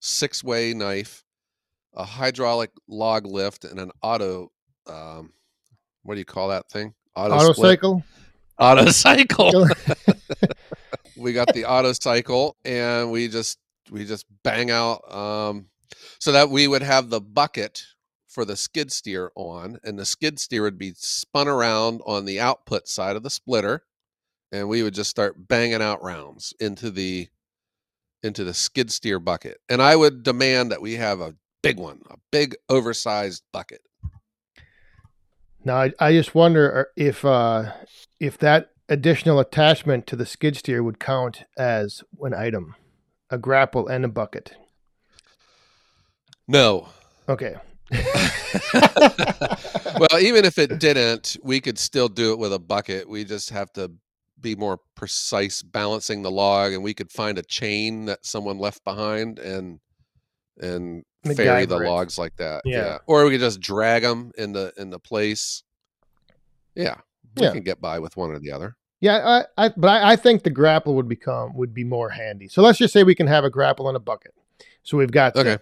six 0.00 0.42
way 0.42 0.74
knife, 0.74 1.24
a 1.94 2.04
hydraulic 2.04 2.70
log 2.88 3.26
lift, 3.26 3.64
and 3.64 3.78
an 3.78 3.90
auto. 4.02 4.50
Um, 4.86 5.32
what 6.02 6.14
do 6.14 6.18
you 6.18 6.24
call 6.24 6.48
that 6.48 6.68
thing? 6.68 6.94
Auto 7.14 7.52
split? 7.52 7.56
cycle. 7.56 8.02
Auto 8.58 8.86
cycle. 8.86 9.68
we 11.16 11.32
got 11.32 11.52
the 11.54 11.64
auto 11.66 11.92
cycle, 11.92 12.56
and 12.64 13.10
we 13.10 13.28
just 13.28 13.58
we 13.90 14.04
just 14.04 14.26
bang 14.42 14.70
out. 14.70 15.12
Um, 15.12 15.66
so 16.18 16.32
that 16.32 16.50
we 16.50 16.68
would 16.68 16.82
have 16.82 17.10
the 17.10 17.20
bucket 17.20 17.84
for 18.28 18.44
the 18.44 18.56
skid 18.56 18.90
steer 18.90 19.30
on, 19.36 19.78
and 19.84 19.98
the 19.98 20.06
skid 20.06 20.38
steer 20.38 20.62
would 20.62 20.78
be 20.78 20.92
spun 20.96 21.48
around 21.48 22.00
on 22.06 22.24
the 22.24 22.40
output 22.40 22.88
side 22.88 23.14
of 23.16 23.22
the 23.22 23.30
splitter, 23.30 23.84
and 24.50 24.68
we 24.68 24.82
would 24.82 24.94
just 24.94 25.10
start 25.10 25.48
banging 25.48 25.82
out 25.82 26.02
rounds 26.02 26.54
into 26.58 26.90
the 26.90 27.28
into 28.22 28.44
the 28.44 28.54
skid 28.54 28.90
steer 28.90 29.18
bucket. 29.18 29.58
And 29.68 29.82
I 29.82 29.96
would 29.96 30.22
demand 30.22 30.70
that 30.70 30.80
we 30.80 30.94
have 30.94 31.20
a 31.20 31.34
big 31.62 31.78
one, 31.78 32.00
a 32.08 32.16
big 32.30 32.54
oversized 32.68 33.42
bucket. 33.52 33.82
Now, 35.64 35.76
I, 35.76 35.92
I 35.98 36.12
just 36.12 36.34
wonder 36.34 36.80
uh, 36.80 36.84
if 36.96 37.24
uh, 37.24 37.72
if 38.18 38.38
that 38.38 38.70
additional 38.88 39.38
attachment 39.38 40.06
to 40.08 40.16
the 40.16 40.26
skid 40.26 40.56
steer 40.56 40.82
would 40.82 40.98
count 40.98 41.44
as 41.56 42.02
an 42.20 42.34
item, 42.34 42.74
a 43.30 43.38
grapple 43.38 43.86
and 43.88 44.04
a 44.04 44.08
bucket. 44.08 44.54
No. 46.48 46.88
Okay. 47.28 47.54
well, 48.72 50.18
even 50.20 50.44
if 50.44 50.58
it 50.58 50.78
didn't, 50.78 51.36
we 51.42 51.60
could 51.60 51.78
still 51.78 52.08
do 52.08 52.32
it 52.32 52.38
with 52.38 52.52
a 52.52 52.58
bucket. 52.58 53.08
We 53.08 53.24
just 53.24 53.50
have 53.50 53.72
to 53.74 53.92
be 54.40 54.54
more 54.56 54.80
precise 54.96 55.62
balancing 55.62 56.22
the 56.22 56.30
log 56.30 56.72
and 56.72 56.82
we 56.82 56.94
could 56.94 57.10
find 57.10 57.38
a 57.38 57.42
chain 57.42 58.06
that 58.06 58.26
someone 58.26 58.58
left 58.58 58.82
behind 58.84 59.38
and 59.38 59.78
and 60.60 61.04
ferry 61.36 61.64
the 61.64 61.78
it. 61.78 61.88
logs 61.88 62.18
like 62.18 62.36
that. 62.36 62.62
Yeah. 62.64 62.98
Or 63.06 63.24
we 63.24 63.30
could 63.30 63.40
just 63.40 63.60
drag 63.60 64.02
them 64.02 64.32
in 64.36 64.52
the 64.52 64.72
in 64.76 64.90
the 64.90 64.98
place. 64.98 65.62
Yeah. 66.74 66.96
We 67.36 67.44
Yeah. 67.46 67.52
can 67.52 67.62
get 67.62 67.80
by 67.80 67.98
with 68.00 68.16
one 68.16 68.30
or 68.32 68.38
the 68.38 68.50
other. 68.50 68.76
Yeah, 69.00 69.42
I, 69.56 69.66
I 69.66 69.68
but 69.76 69.88
I, 69.88 70.12
I 70.12 70.16
think 70.16 70.42
the 70.42 70.50
grapple 70.50 70.94
would 70.96 71.08
become 71.08 71.54
would 71.56 71.72
be 71.74 71.84
more 71.84 72.08
handy. 72.10 72.48
So 72.48 72.62
let's 72.62 72.78
just 72.78 72.92
say 72.92 73.02
we 73.04 73.14
can 73.14 73.26
have 73.28 73.44
a 73.44 73.50
grapple 73.50 73.88
and 73.88 73.96
a 73.96 74.00
bucket. 74.00 74.34
So 74.82 74.96
we've 74.96 75.10
got 75.12 75.34
the- 75.34 75.40
Okay. 75.40 75.58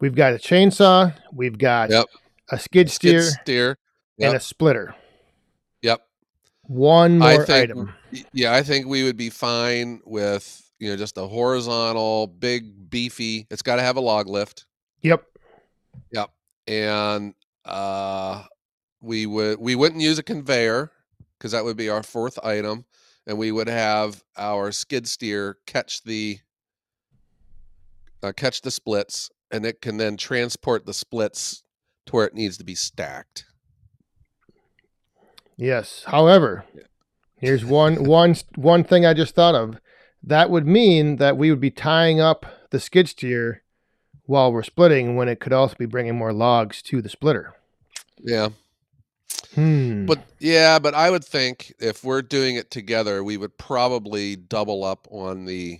We've 0.00 0.14
got 0.14 0.32
a 0.34 0.36
chainsaw, 0.36 1.14
we've 1.32 1.58
got 1.58 1.90
Yep. 1.90 2.06
a 2.50 2.58
skid 2.58 2.90
Skid 2.90 3.22
steer 3.22 3.22
steer. 3.42 3.78
and 4.20 4.36
a 4.36 4.40
splitter. 4.40 4.94
Yep. 5.82 6.06
One 6.62 7.18
more 7.18 7.44
think- 7.44 7.70
item. 7.70 7.94
Yeah, 8.32 8.54
I 8.54 8.62
think 8.62 8.86
we 8.86 9.02
would 9.02 9.16
be 9.16 9.28
fine 9.30 10.00
with, 10.04 10.70
you 10.78 10.88
know, 10.90 10.96
just 10.96 11.18
a 11.18 11.26
horizontal, 11.26 12.26
big, 12.28 12.88
beefy. 12.90 13.46
It's 13.50 13.62
got 13.62 13.76
to 13.76 13.82
have 13.82 13.96
a 13.96 14.00
log 14.00 14.28
lift. 14.28 14.66
Yep. 15.02 15.24
Yep. 16.12 16.30
and 16.66 17.34
uh 17.66 18.44
we 19.02 19.26
would 19.26 19.58
we 19.60 19.74
wouldn't 19.74 20.00
use 20.00 20.18
a 20.18 20.22
conveyor 20.22 20.90
because 21.38 21.52
that 21.52 21.62
would 21.64 21.76
be 21.76 21.88
our 21.90 22.02
fourth 22.02 22.38
item 22.42 22.84
and 23.26 23.36
we 23.36 23.52
would 23.52 23.68
have 23.68 24.22
our 24.38 24.72
skid 24.72 25.06
steer 25.06 25.58
catch 25.66 26.02
the 26.04 26.38
uh, 28.22 28.32
catch 28.32 28.62
the 28.62 28.70
splits 28.70 29.30
and 29.50 29.64
it 29.66 29.80
can 29.80 29.96
then 29.98 30.16
transport 30.16 30.86
the 30.86 30.94
splits 30.94 31.62
to 32.06 32.12
where 32.12 32.26
it 32.26 32.34
needs 32.34 32.56
to 32.58 32.64
be 32.64 32.74
stacked 32.74 33.44
Yes. 35.56 36.02
However, 36.06 36.64
Yeah. 36.74 36.82
here's 37.38 37.64
one 37.64 38.02
one 38.04 38.34
one 38.56 38.82
thing 38.82 39.06
I 39.06 39.14
just 39.14 39.34
thought 39.36 39.54
of. 39.54 39.78
That 40.22 40.50
would 40.50 40.66
mean 40.66 41.16
that 41.16 41.36
we 41.36 41.50
would 41.50 41.60
be 41.60 41.70
tying 41.70 42.18
up 42.20 42.44
the 42.70 42.80
skid 42.80 43.08
steer 43.08 43.62
while 44.26 44.50
we're 44.52 44.64
splitting, 44.64 45.14
when 45.16 45.28
it 45.28 45.38
could 45.38 45.52
also 45.52 45.76
be 45.78 45.86
bringing 45.86 46.16
more 46.16 46.32
logs 46.32 46.82
to 46.82 47.00
the 47.00 47.08
splitter. 47.08 47.52
yeah 48.18 48.48
Hmm. 49.54 50.06
but 50.06 50.18
yeah 50.40 50.80
but 50.80 50.94
i 50.94 51.08
would 51.10 51.24
think 51.24 51.72
if 51.78 52.02
we're 52.02 52.22
doing 52.22 52.56
it 52.56 52.70
together 52.72 53.22
we 53.22 53.36
would 53.36 53.56
probably 53.56 54.34
double 54.34 54.82
up 54.82 55.06
on 55.10 55.44
the 55.44 55.78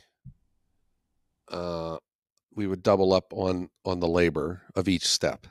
uh 1.50 1.96
we 2.54 2.66
would 2.66 2.82
double 2.82 3.12
up 3.12 3.32
on 3.32 3.70
on 3.84 4.00
the 4.00 4.08
labor 4.08 4.62
of 4.74 4.88
each 4.88 5.06
step 5.06 5.46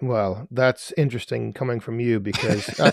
Well, 0.00 0.46
that's 0.50 0.92
interesting 0.96 1.52
coming 1.52 1.80
from 1.80 2.00
you 2.00 2.20
because 2.20 2.68
I, 2.80 2.92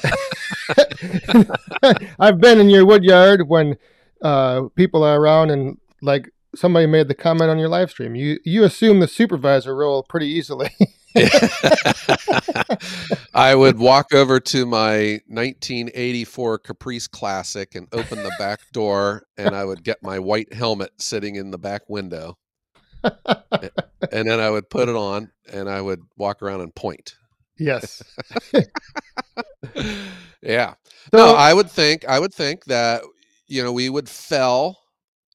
I've 2.19 2.39
been 2.39 2.59
in 2.59 2.69
your 2.69 2.85
wood 2.85 3.03
yard 3.03 3.47
when 3.47 3.77
uh, 4.21 4.63
people 4.75 5.03
are 5.03 5.19
around 5.19 5.49
and 5.49 5.77
like 6.01 6.29
somebody 6.55 6.85
made 6.85 7.07
the 7.07 7.15
comment 7.15 7.49
on 7.49 7.59
your 7.59 7.69
live 7.69 7.89
stream. 7.89 8.15
You 8.15 8.39
you 8.43 8.63
assume 8.63 8.99
the 8.99 9.07
supervisor 9.07 9.75
role 9.75 10.03
pretty 10.03 10.27
easily. 10.27 10.69
I 13.33 13.55
would 13.55 13.79
walk 13.79 14.13
over 14.13 14.39
to 14.39 14.65
my 14.65 15.19
1984 15.27 16.59
Caprice 16.59 17.07
Classic 17.07 17.75
and 17.75 17.87
open 17.91 18.23
the 18.23 18.33
back 18.39 18.59
door, 18.71 19.23
and 19.37 19.55
I 19.55 19.65
would 19.65 19.83
get 19.83 20.01
my 20.03 20.19
white 20.19 20.53
helmet 20.53 20.91
sitting 20.99 21.35
in 21.35 21.51
the 21.51 21.57
back 21.57 21.81
window. 21.89 22.37
And 23.03 24.29
then 24.29 24.39
I 24.39 24.49
would 24.49 24.69
put 24.69 24.89
it 24.89 24.95
on 24.95 25.31
and 25.51 25.69
I 25.69 25.81
would 25.81 26.01
walk 26.17 26.41
around 26.41 26.61
and 26.61 26.73
point. 26.73 27.15
yes. 27.57 28.01
yeah. 30.41 30.73
So, 31.11 31.17
No, 31.17 31.35
I 31.35 31.53
would 31.53 31.69
think 31.69 32.05
I 32.07 32.19
would 32.19 32.33
think 32.33 32.65
that 32.65 33.01
you 33.47 33.63
know 33.63 33.71
we 33.71 33.89
would 33.89 34.09
fell 34.09 34.79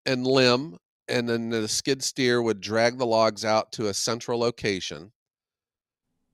and 0.05 0.27
limb, 0.27 0.77
and 1.09 1.29
then 1.29 1.51
the 1.51 1.69
skid 1.69 2.03
steer 2.03 2.43
would 2.43 2.61
drag 2.61 2.99
the 2.99 3.07
logs 3.07 3.45
out 3.45 3.73
to 3.73 3.89
a 3.89 3.95
central 3.95 4.39
location. 4.39 5.13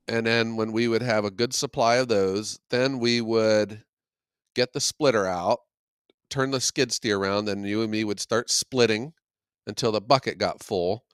And 0.07 0.25
then 0.25 0.55
when 0.57 0.71
we 0.71 0.87
would 0.87 1.01
have 1.01 1.25
a 1.25 1.31
good 1.31 1.53
supply 1.53 1.95
of 1.95 2.07
those, 2.07 2.59
then 2.69 2.99
we 2.99 3.21
would 3.21 3.83
get 4.55 4.73
the 4.73 4.81
splitter 4.81 5.25
out, 5.25 5.59
turn 6.29 6.51
the 6.51 6.59
skid 6.59 6.91
steer 6.91 7.17
around, 7.17 7.45
then 7.45 7.63
you 7.63 7.81
and 7.81 7.91
me 7.91 8.03
would 8.03 8.19
start 8.19 8.49
splitting 8.49 9.13
until 9.65 9.91
the 9.91 10.01
bucket 10.01 10.37
got 10.37 10.61
full. 10.61 11.05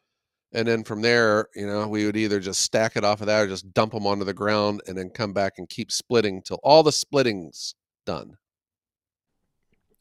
And 0.51 0.67
then 0.67 0.83
from 0.83 1.03
there, 1.03 1.47
you 1.55 1.67
know, 1.67 1.87
we 1.87 2.05
would 2.05 2.17
either 2.17 2.39
just 2.39 2.61
stack 2.61 2.95
it 2.95 3.03
off 3.03 3.21
of 3.21 3.27
that 3.27 3.41
or 3.41 3.47
just 3.47 3.71
dump 3.73 3.93
them 3.93 4.07
onto 4.07 4.25
the 4.25 4.33
ground 4.33 4.81
and 4.87 4.97
then 4.97 5.11
come 5.11 5.33
back 5.33 5.53
and 5.57 5.69
keep 5.69 5.91
splitting 5.91 6.41
till 6.41 6.59
all 6.63 6.81
the 6.81 6.91
splitting's 6.91 7.75
done. 8.05 8.37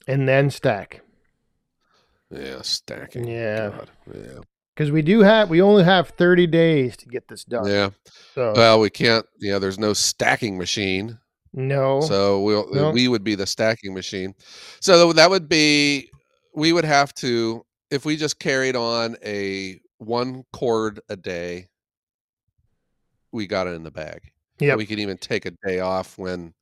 And 0.07 0.27
then 0.27 0.49
stack. 0.49 1.03
Yeah, 2.31 2.63
stacking. 2.63 3.29
Yeah. 3.29 3.69
God, 3.71 3.91
Yeah. 4.15 4.41
Because 4.79 4.93
we 4.93 5.03
do 5.03 5.23
have, 5.23 5.51
we 5.51 5.61
only 5.61 5.83
have 5.83 6.11
30 6.11 6.47
days 6.47 6.97
to 6.99 7.07
get 7.07 7.27
this 7.27 7.43
done. 7.45 7.67
Yeah. 7.67 7.91
So, 8.37 8.53
Well, 8.55 8.79
we 8.79 8.91
can't. 8.91 9.27
Yeah, 9.41 9.59
there's 9.59 9.77
no 9.77 9.93
stacking 9.93 10.57
machine, 10.57 11.19
no. 11.53 12.01
so 12.01 12.43
we'll 12.43 12.73
No. 12.73 12.93
we 12.93 13.09
would 13.09 13.25
be 13.25 13.35
the 13.35 13.45
stacking 13.45 13.93
machine. 13.93 14.37
So 14.81 15.13
that 15.15 15.31
would 15.31 15.49
be 15.49 16.11
we 16.55 16.73
would 16.73 16.85
have 16.85 17.13
to 17.15 17.67
if 17.91 18.05
we 18.05 18.17
just 18.17 18.39
carried 18.39 18.77
on 18.77 19.17
a 19.25 19.81
one 19.97 20.45
cord 20.53 21.01
a 21.09 21.17
day. 21.17 21.67
We 23.33 23.49
got 23.49 23.67
it 23.67 23.71
in 23.71 23.83
the 23.83 23.91
bag. 23.91 24.31
yeah 24.61 24.77
We 24.77 24.87
could 24.87 25.01
even 25.01 25.19
take 25.19 25.45
a 25.45 25.51
day 25.67 25.81
off 25.81 26.17
when 26.19 26.55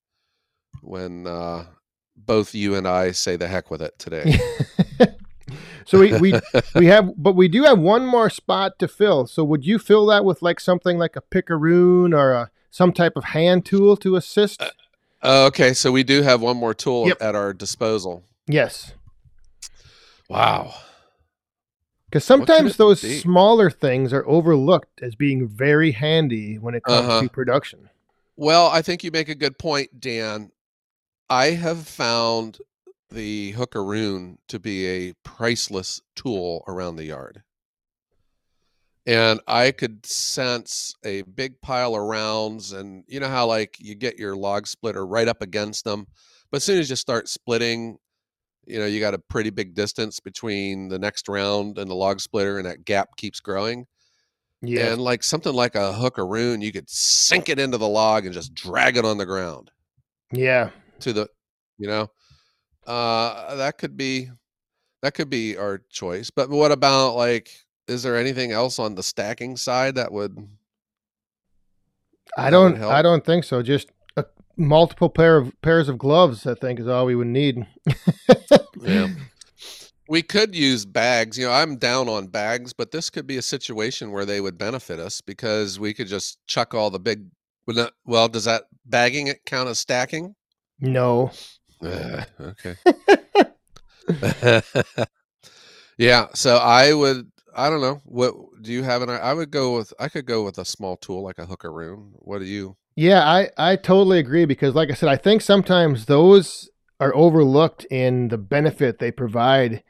when 0.81 1.27
uh, 1.27 1.67
both 2.17 2.55
you 2.55 2.77
and 2.77 2.89
I 2.89 3.11
say 3.11 3.37
the 3.37 3.47
heck 3.47 3.71
with 3.71 3.83
it 3.83 3.99
today. 3.99 4.39
so 5.87 5.99
we, 6.01 6.19
we, 6.19 6.35
we 6.75 6.87
have, 6.87 7.11
but 7.17 7.35
we 7.35 7.49
do 7.49 7.63
have 7.65 7.79
one 7.79 8.05
more 8.07 8.29
spot 8.31 8.79
to 8.81 8.89
fill. 8.89 9.27
So 9.27 9.45
would 9.45 9.65
you 9.65 9.79
fill 9.79 10.07
that 10.07 10.25
with 10.25 10.43
like 10.43 10.61
something 10.61 10.99
like 10.99 11.17
a 11.17 11.21
picaroon 11.23 12.13
or 12.15 12.33
a, 12.33 12.51
some 12.71 12.93
type 12.93 13.13
of 13.17 13.25
hand 13.25 13.65
tool 13.65 13.97
to 13.99 14.17
assist? 14.17 14.63
Uh, 15.23 15.47
okay, 15.47 15.73
so 15.73 15.91
we 15.91 16.03
do 16.05 16.23
have 16.23 16.41
one 16.43 16.57
more 16.57 16.75
tool 16.75 17.09
Yep. 17.09 17.23
at 17.23 17.35
our 17.35 17.53
disposal. 17.55 18.23
yes. 18.47 18.93
Wow. 20.29 20.75
Because 22.07 22.25
sometimes 22.25 22.77
those 22.77 23.03
be? 23.03 23.19
smaller 23.19 23.71
things 23.71 24.13
are 24.13 24.27
overlooked 24.27 25.03
as 25.03 25.15
being 25.15 25.47
very 25.49 25.93
handy 25.93 26.57
when 26.59 26.75
it 26.75 26.83
comes 26.85 27.07
Uh-huh. 27.09 27.21
to 27.23 27.29
production. 27.29 27.91
Well, 28.37 28.67
I 28.69 28.83
think 28.83 29.03
you 29.03 29.11
make 29.11 29.29
a 29.29 29.35
good 29.35 29.59
point, 29.59 30.01
Dan. 30.01 30.51
I 31.31 31.51
have 31.51 31.87
found 31.89 32.59
the 33.11 33.53
hookeroon 33.55 34.37
to 34.49 34.59
be 34.59 34.87
a 34.87 35.13
priceless 35.23 36.01
tool 36.15 36.65
around 36.67 36.97
the 36.97 37.05
yard. 37.05 37.43
And 39.07 39.41
I 39.47 39.71
could 39.71 40.05
sense 40.05 40.95
a 41.05 41.23
big 41.23 41.61
pile 41.61 41.95
of 41.95 42.03
rounds, 42.03 42.73
and 42.73 43.05
you 43.07 43.21
know 43.21 43.29
how 43.29 43.47
like 43.47 43.77
you 43.79 43.95
get 43.95 44.19
your 44.19 44.35
log 44.35 44.67
splitter 44.67 45.07
right 45.07 45.29
up 45.29 45.43
against 45.43 45.85
them, 45.85 46.07
but 46.51 46.57
as 46.57 46.65
soon 46.65 46.81
as 46.81 46.91
you 46.91 46.97
start 46.97 47.29
splitting, 47.29 47.99
you 48.67 48.81
know 48.81 48.87
you 48.87 48.99
got 48.99 49.15
a 49.15 49.21
pretty 49.31 49.51
big 49.51 49.75
distance 49.75 50.19
between 50.19 50.89
the 50.89 50.99
next 50.99 51.29
round 51.29 51.79
and 51.79 51.89
the 51.89 51.95
log 51.95 52.21
splitter, 52.21 52.59
and 52.59 52.67
that 52.67 52.85
gap 52.85 53.11
keeps 53.17 53.39
growing. 53.39 53.87
Yeah. 54.63 54.93
And 54.93 55.01
like 55.01 55.23
something 55.23 55.53
like 55.53 55.75
a 55.75 55.93
hookeroon, 55.93 56.63
you 56.63 56.73
could 56.73 56.89
sink 56.89 57.49
it 57.49 57.59
into 57.59 57.79
the 57.79 57.89
log 57.89 58.25
and 58.25 58.35
just 58.35 58.55
drag 58.55 58.97
it 58.97 59.05
on 59.05 59.19
the 59.19 59.27
ground 59.27 59.71
yeah. 60.33 60.71
to 61.01 61.13
the, 61.13 61.29
you 61.79 61.87
know, 61.87 62.11
uh, 62.87 63.55
that 63.57 63.79
could 63.79 63.97
be, 63.97 64.31
that 65.03 65.15
could 65.15 65.31
be 65.31 65.57
our 65.57 65.83
choice. 65.91 66.31
But 66.31 66.51
what 66.51 66.73
about 66.73 67.15
like, 67.15 67.51
is 67.89 68.03
there 68.03 68.17
anything 68.17 68.53
else 68.53 68.79
on 68.79 68.95
the 68.95 69.03
stacking 69.03 69.57
side 69.57 69.95
that 69.97 70.13
would? 70.13 70.37
I 72.37 72.51
don't. 72.51 72.81
I 72.83 73.03
don't 73.03 73.25
think 73.25 73.45
so. 73.45 73.63
Just 73.63 73.89
a 74.17 74.25
multiple 74.57 75.09
pair 75.09 75.37
of 75.37 75.53
pairs 75.63 75.89
of 75.89 75.99
gloves. 75.99 76.47
I 76.47 76.55
think 76.55 76.81
is 76.81 76.89
all 76.89 77.07
we 77.07 77.15
would 77.15 77.29
need. 77.29 77.67
Yeah. 78.83 79.09
We 80.09 80.23
could 80.23 80.55
use 80.55 80.87
bags. 80.87 81.37
You 81.37 81.47
know, 81.47 81.53
I'm 81.53 81.79
down 81.79 82.09
on 82.09 82.29
bags, 82.29 82.73
but 82.73 82.93
this 82.93 83.11
could 83.11 83.27
be 83.27 83.39
a 83.39 83.43
situation 83.43 84.13
where 84.13 84.25
they 84.25 84.41
would 84.41 84.57
benefit 84.57 85.01
us 85.01 85.21
because 85.21 85.81
we 85.81 85.93
could 85.93 86.07
just 86.07 86.39
chuck 86.47 86.75
all 86.75 86.91
the 86.91 87.01
big. 87.01 87.25
Well, 88.05 88.29
does 88.29 88.45
that 88.45 88.67
bagging 88.85 89.27
it 89.27 89.45
count 89.47 89.69
as 89.69 89.81
stacking? 89.81 90.37
No. 90.79 91.33
Uh, 91.83 92.25
okay. 92.41 92.77
yeah. 95.99 96.27
So 96.35 96.57
I 96.57 96.93
would. 96.93 97.31
I 97.55 97.71
don't 97.71 97.81
know. 97.81 98.03
What 98.05 98.35
do 98.61 98.71
you 98.73 98.83
have? 98.83 99.03
An? 99.03 99.11
I 99.11 99.33
would 99.33 99.51
go 99.51 99.77
with. 99.77 99.93
I 99.99 100.09
could 100.09 100.27
go 100.27 100.45
with 100.45 100.59
a 100.59 100.65
small 100.65 100.97
tool 100.97 101.23
like 101.23 101.39
a 101.39 101.47
hookaroon. 101.47 102.11
What 102.15 102.39
do 102.41 102.45
you? 102.45 102.77
Yeah, 102.97 103.23
I 103.25 103.51
I 103.57 103.77
totally 103.77 104.19
agree 104.19 104.45
because, 104.45 104.75
like 104.75 104.91
I 104.91 104.95
said, 104.95 105.09
I 105.09 105.17
think 105.17 105.43
sometimes 105.43 106.07
those 106.07 106.69
are 107.01 107.15
overlooked 107.15 107.85
in 107.91 108.29
the 108.29 108.39
benefit 108.39 108.99
they 108.99 109.11
provide. 109.11 109.83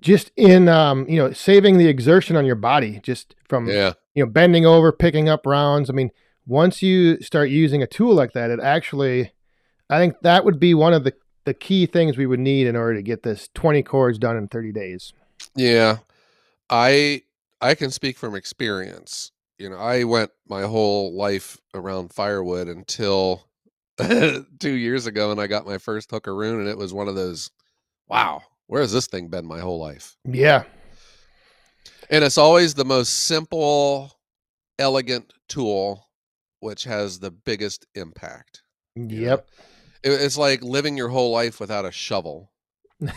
Just 0.00 0.30
in 0.36 0.68
um, 0.68 1.06
you 1.08 1.16
know, 1.18 1.32
saving 1.32 1.76
the 1.76 1.88
exertion 1.88 2.34
on 2.34 2.46
your 2.46 2.54
body, 2.54 3.00
just 3.02 3.34
from 3.48 3.68
Yeah. 3.68 3.92
you 4.14 4.24
know 4.24 4.30
bending 4.30 4.64
over, 4.64 4.92
picking 4.92 5.28
up 5.28 5.44
rounds. 5.44 5.90
I 5.90 5.92
mean, 5.92 6.10
once 6.46 6.82
you 6.82 7.20
start 7.20 7.50
using 7.50 7.82
a 7.82 7.86
tool 7.86 8.14
like 8.14 8.32
that, 8.32 8.50
it 8.50 8.60
actually, 8.60 9.32
I 9.90 9.98
think 9.98 10.20
that 10.22 10.44
would 10.44 10.58
be 10.60 10.74
one 10.74 10.94
of 10.94 11.04
the 11.04 11.12
the 11.44 11.54
key 11.54 11.86
things 11.86 12.16
we 12.16 12.26
would 12.26 12.40
need 12.40 12.66
in 12.66 12.76
order 12.76 12.94
to 12.94 13.02
get 13.02 13.22
this 13.22 13.48
twenty 13.54 13.82
cords 13.82 14.18
done 14.18 14.36
in 14.36 14.48
thirty 14.48 14.72
days. 14.72 15.12
Yeah. 15.54 15.98
I 16.70 17.22
I 17.60 17.74
can 17.74 17.90
speak 17.90 18.16
from 18.16 18.34
experience. 18.34 19.32
You 19.58 19.68
know, 19.68 19.76
I 19.76 20.04
went 20.04 20.30
my 20.48 20.62
whole 20.62 21.14
life 21.14 21.58
around 21.74 22.14
firewood 22.14 22.68
until 22.68 23.46
two 23.98 24.72
years 24.72 25.06
ago, 25.06 25.30
and 25.30 25.40
I 25.40 25.46
got 25.46 25.66
my 25.66 25.76
first 25.76 26.10
hookaroon, 26.10 26.60
and 26.60 26.68
it 26.68 26.78
was 26.78 26.94
one 26.94 27.08
of 27.08 27.14
those. 27.14 27.50
Wow, 28.08 28.42
where 28.70 28.80
has 28.80 28.92
this 28.92 29.08
thing 29.08 29.28
been 29.28 29.46
my 29.46 29.58
whole 29.60 29.80
life? 29.80 30.16
Yeah, 30.24 30.62
And 32.08 32.24
it's 32.24 32.38
always 32.38 32.74
the 32.74 32.84
most 32.84 33.26
simple, 33.26 34.12
elegant 34.78 35.32
tool, 35.48 36.08
which 36.60 36.84
has 36.84 37.18
the 37.18 37.30
biggest 37.30 37.86
impact. 37.94 38.62
Yep. 38.94 39.48
know? 39.48 39.64
It- 40.02 40.20
it's 40.22 40.38
like 40.38 40.62
living 40.62 40.96
your 40.96 41.08
whole 41.08 41.30
life 41.30 41.60
without 41.60 41.84
a 41.84 41.92
shovel, 41.92 42.50
you 43.00 43.08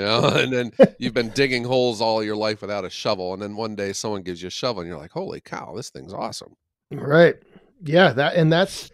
know, 0.00 0.24
and 0.34 0.52
then 0.52 0.72
you've 0.98 1.14
been 1.14 1.30
digging 1.30 1.64
holes 1.64 2.00
all 2.00 2.22
your 2.22 2.36
life 2.36 2.60
without 2.60 2.84
a 2.84 2.90
shovel. 2.90 3.32
And 3.32 3.42
then 3.42 3.56
one 3.56 3.74
day 3.74 3.92
someone 3.92 4.22
gives 4.22 4.42
you 4.42 4.48
a 4.48 4.50
shovel 4.50 4.80
and 4.82 4.88
you're 4.88 4.98
like, 4.98 5.12
holy 5.12 5.40
cow, 5.40 5.74
this 5.76 5.90
thing's 5.90 6.12
awesome. 6.14 6.54
Right. 6.90 7.36
Yeah, 7.84 8.12
that 8.12 8.34
and 8.36 8.52
that's 8.52 8.90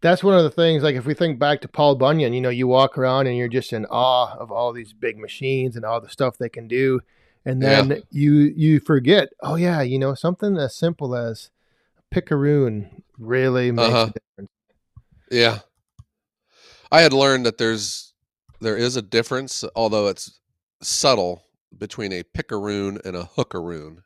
that's 0.00 0.24
one 0.24 0.36
of 0.36 0.42
the 0.42 0.50
things 0.50 0.82
like 0.82 0.96
if 0.96 1.06
we 1.06 1.14
think 1.14 1.38
back 1.38 1.60
to 1.60 1.68
Paul 1.68 1.94
Bunyan, 1.94 2.32
you 2.32 2.40
know, 2.40 2.48
you 2.48 2.66
walk 2.66 2.98
around 2.98 3.26
and 3.28 3.36
you're 3.36 3.46
just 3.48 3.72
in 3.72 3.84
awe 3.86 4.34
of 4.36 4.50
all 4.50 4.72
these 4.72 4.92
big 4.92 5.16
machines 5.18 5.76
and 5.76 5.84
all 5.84 6.00
the 6.00 6.08
stuff 6.08 6.38
they 6.38 6.48
can 6.48 6.66
do. 6.66 7.00
And 7.44 7.60
Yeah. 7.62 7.82
then 7.82 8.02
you 8.10 8.32
you 8.56 8.80
forget, 8.80 9.28
oh 9.42 9.56
yeah, 9.56 9.82
you 9.82 9.98
know, 9.98 10.14
something 10.14 10.56
as 10.56 10.74
simple 10.74 11.14
as 11.14 11.50
a 11.98 12.14
picaroon 12.14 13.02
really 13.18 13.70
makes 13.70 13.88
Uh-huh. 13.92 14.10
a 14.10 14.12
difference. 14.18 14.50
Yeah. 15.30 15.58
I 16.92 17.00
had 17.00 17.12
learned 17.12 17.46
that 17.46 17.58
there's 17.58 18.12
there 18.60 18.76
is 18.76 18.96
a 18.96 19.02
difference, 19.02 19.64
although 19.74 20.06
it's 20.06 20.38
subtle, 20.82 21.44
between 21.76 22.12
a 22.12 22.22
picaroon 22.22 23.00
and 23.04 23.16
a 23.16 23.24
hookeroon. 23.36 24.02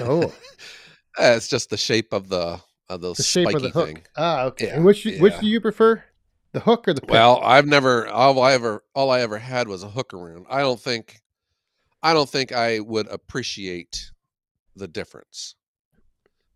Oh, 0.00 0.32
It's 1.18 1.48
just 1.48 1.68
the 1.70 1.76
shape 1.76 2.12
of 2.12 2.28
the 2.28 2.60
of 2.88 3.00
the, 3.00 3.12
the 3.12 3.22
shape 3.22 3.48
spiky 3.48 3.56
of 3.66 3.72
the 3.74 3.78
hook. 3.80 3.86
thing. 3.88 4.02
Ah, 4.16 4.44
okay. 4.44 4.68
Yeah, 4.68 4.76
And 4.76 4.84
which 4.84 5.04
which 5.04 5.38
do 5.40 5.46
you 5.46 5.60
prefer? 5.60 6.02
The 6.52 6.60
hook 6.60 6.88
or 6.88 6.94
the 6.94 7.00
pick? 7.00 7.10
Well, 7.10 7.40
I've 7.42 7.66
never 7.66 8.06
all 8.08 8.40
I 8.40 8.52
ever 8.52 8.84
all 8.94 9.10
I 9.10 9.20
ever 9.20 9.38
had 9.38 9.68
was 9.68 9.82
a 9.82 9.88
hookeroon. 9.88 10.44
I 10.48 10.60
don't 10.60 10.80
think 10.80 11.20
I 12.02 12.14
don't 12.14 12.28
think 12.28 12.52
I 12.52 12.78
would 12.80 13.08
appreciate 13.08 14.10
the 14.76 14.86
difference. 14.88 15.56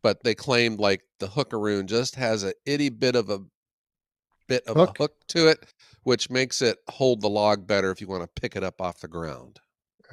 But 0.03 0.23
they 0.25 0.35
claimed 0.35 0.79
like 0.79 1.03
the 1.19 1.27
hookeroon 1.27 1.87
just 1.87 2.15
has 2.15 2.45
a 2.45 2.55
itty 2.65 2.89
bit 2.89 3.17
of 3.17 3.31
a 3.31 3.41
bit 4.49 4.65
of 4.67 4.77
Hook? 4.77 4.99
a 4.99 5.03
hook 5.03 5.13
to 5.29 5.49
it, 5.49 5.65
which 6.03 6.31
makes 6.31 6.63
it 6.63 6.79
hold 6.89 7.21
the 7.21 7.29
log 7.29 7.67
better 7.67 7.91
if 7.91 8.01
you 8.01 8.07
want 8.09 8.23
to 8.23 8.41
pick 8.41 8.57
it 8.57 8.65
up 8.65 8.81
off 8.81 9.01
the 9.01 9.09
ground. 9.09 9.61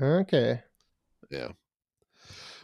okay. 0.01 0.61
Yeah. 1.29 1.49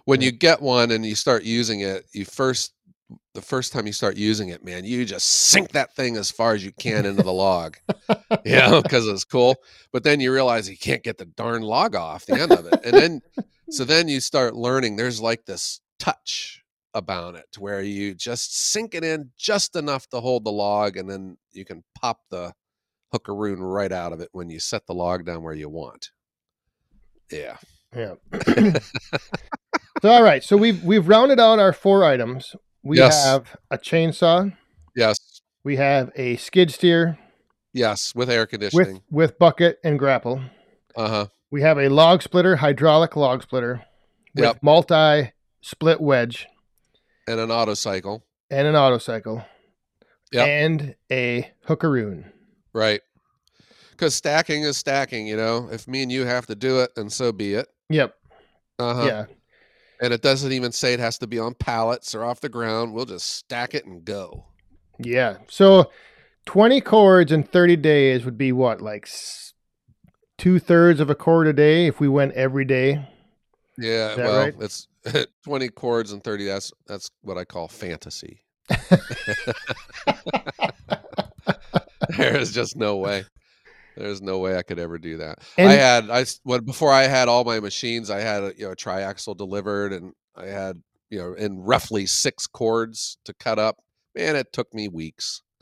When 0.06 0.21
Yeah. 0.21 0.25
you 0.25 0.32
get 0.32 0.62
one 0.62 0.91
and 0.91 1.06
you 1.06 1.15
start 1.15 1.43
using 1.43 1.82
it, 1.82 2.06
you 2.13 2.25
first 2.25 2.71
the 3.36 3.41
first 3.41 3.71
time 3.71 3.86
you 3.86 3.93
start 3.93 4.17
using 4.17 4.49
it, 4.49 4.63
man, 4.65 4.84
you 4.84 5.06
just 5.06 5.28
sink 5.28 5.71
that 5.73 5.95
thing 5.95 6.17
as 6.17 6.32
far 6.32 6.54
as 6.56 6.65
you 6.65 6.71
can 6.80 7.06
into 7.06 7.21
the 7.21 7.32
log. 7.34 7.78
Yeah, 8.43 8.82
because 8.82 9.08
it's 9.08 9.23
cool. 9.23 9.56
But 9.93 10.04
then 10.04 10.19
you 10.19 10.32
realize 10.34 10.69
you 10.69 10.78
can't 10.78 11.04
get 11.04 11.17
the 11.17 11.25
darn 11.25 11.62
log 11.62 11.95
off 11.95 12.25
the 12.25 12.39
end 12.39 12.51
of 12.54 12.65
it. 12.65 12.80
And 12.84 12.95
then 12.95 13.21
so 13.69 13.84
then 13.86 14.08
you 14.08 14.19
start 14.19 14.56
learning 14.56 14.95
there's 14.95 15.21
like 15.21 15.45
this 15.45 15.80
touch 15.99 16.63
about 16.95 17.36
it 17.36 17.45
where 17.60 17.81
you 17.81 18.15
just 18.15 18.58
sink 18.71 18.95
it 18.95 19.03
in 19.03 19.29
just 19.38 19.75
enough 19.75 20.08
to 20.08 20.19
hold 20.19 20.43
the 20.45 20.51
log 20.51 20.97
and 20.97 21.08
then 21.10 21.38
you 21.51 21.65
can 21.65 21.84
pop 21.99 22.21
the 22.31 22.51
hookeroon 23.13 23.58
right 23.60 23.91
out 23.91 24.13
of 24.13 24.21
it 24.21 24.29
when 24.31 24.49
you 24.49 24.60
set 24.60 24.88
the 24.88 24.93
log 24.93 25.25
down 25.25 25.43
where 25.43 25.53
you 25.53 25.69
want. 25.69 26.10
Yeah. 27.31 27.58
Yeah. 27.95 28.15
so 30.01 30.10
all 30.10 30.23
right, 30.23 30.43
so 30.43 30.58
we've 30.58 30.84
we've 30.84 31.08
rounded 31.08 31.39
out 31.39 31.60
our 31.60 31.73
four 31.73 32.03
items. 32.03 32.55
We 32.84 32.97
Yes. 32.97 33.25
have 33.25 33.55
a 33.71 33.77
chainsaw, 33.77 34.55
Yes. 34.95 35.41
we 35.63 35.75
have 35.77 36.12
a 36.15 36.36
skid 36.38 36.71
steer 36.71 37.17
Yes. 37.73 38.13
With 38.15 38.29
air 38.29 38.41
with 38.41 38.49
conditioning. 38.51 39.01
with 39.12 39.38
bucket 39.38 39.79
and 39.84 39.99
grapple. 39.99 40.41
uh-huh. 40.95 41.27
We 41.51 41.62
have 41.62 41.77
a 41.77 41.89
log 41.89 42.21
splitter, 42.21 42.55
hydraulic 42.58 43.15
log 43.15 43.43
splitter 43.43 43.84
with 44.34 44.43
Yep. 44.45 44.58
multi 44.63 45.31
split 45.62 45.99
wedge 46.01 46.47
And 47.27 47.39
an 47.39 47.51
auto 47.51 47.73
cycle. 47.73 48.23
and 48.49 48.67
an 48.67 48.75
auto 48.75 48.97
cycle. 48.97 49.43
Yep. 50.31 50.47
and 50.47 50.95
a 51.11 51.51
hookeroon. 51.67 52.25
Right. 52.73 53.01
Because 53.91 54.15
stacking 54.15 54.63
is 54.63 54.75
stacking, 54.75 55.27
you 55.27 55.38
know. 55.38 55.69
If 55.71 55.88
me 55.88 56.03
and 56.03 56.11
you 56.11 56.25
have 56.25 56.45
to 56.47 56.55
do 56.55 56.79
it, 56.81 56.91
and 56.97 57.11
so 57.11 57.31
be 57.31 57.53
it. 57.53 57.67
Yep. 57.89 58.13
Uh-huh. 58.79 59.05
Yeah. 59.05 59.25
And 60.01 60.13
it 60.13 60.21
doesn't 60.21 60.51
even 60.51 60.73
say 60.73 60.93
it 60.93 60.99
has 60.99 61.17
to 61.19 61.27
be 61.27 61.39
on 61.39 61.53
pallets 61.53 62.13
or 62.13 62.25
off 62.25 62.41
the 62.41 62.49
ground. 62.49 62.93
We'll 62.93 63.05
just 63.05 63.29
stack 63.29 63.73
it 63.73 63.85
and 63.85 64.03
go. 64.03 64.45
Yeah. 64.99 65.38
So 65.47 65.89
20 66.47 66.81
cords 66.81 67.31
in 67.31 67.43
30 67.43 67.77
days 67.77 68.25
would 68.25 68.38
be 68.38 68.51
what, 68.51 68.81
like 68.81 69.07
two 70.38 70.59
thirds 70.59 70.99
of 70.99 71.09
a 71.09 71.15
cord 71.15 71.47
a 71.47 71.53
day 71.53 71.88
if 71.88 72.01
we 72.01 72.09
went 72.09 72.33
every 72.33 72.65
day? 72.65 73.07
Yeah, 73.77 74.15
well, 74.15 74.43
right? 74.45 74.55
it's 74.59 74.88
20 75.43 75.69
cords 75.69 76.11
and 76.11 76.23
30 76.23 76.45
that's 76.45 76.71
that's 76.88 77.11
what 77.21 77.38
I 77.38 77.45
call 77.45 77.67
fantasy. 77.67 78.41
there 82.17 82.38
is 82.38 82.51
just 82.51 82.75
no 82.75 82.97
way. 82.97 83.23
There's 83.95 84.21
no 84.21 84.39
way 84.39 84.57
I 84.57 84.63
could 84.63 84.79
ever 84.79 84.97
do 84.97 85.17
that. 85.17 85.39
I 85.57 85.73
had 85.73 86.09
I 86.09 86.25
when 86.43 86.63
before 86.65 86.91
I 86.91 87.03
had 87.03 87.27
all 87.29 87.43
my 87.43 87.59
machines, 87.59 88.09
I 88.09 88.19
had 88.19 88.43
a, 88.43 88.53
you 88.57 88.65
know 88.65 88.71
a 88.71 88.75
triaxle 88.75 89.38
delivered, 89.38 89.93
and 89.93 90.13
I 90.35 90.47
had 90.47 90.81
you 91.09 91.19
know 91.19 91.33
in 91.33 91.59
roughly 91.61 92.05
six 92.05 92.47
cords 92.47 93.17
to 93.25 93.33
cut 93.33 93.59
up. 93.59 93.77
Man, 94.15 94.35
it 94.35 94.51
took 94.51 94.73
me 94.73 94.88
weeks. 94.89 95.43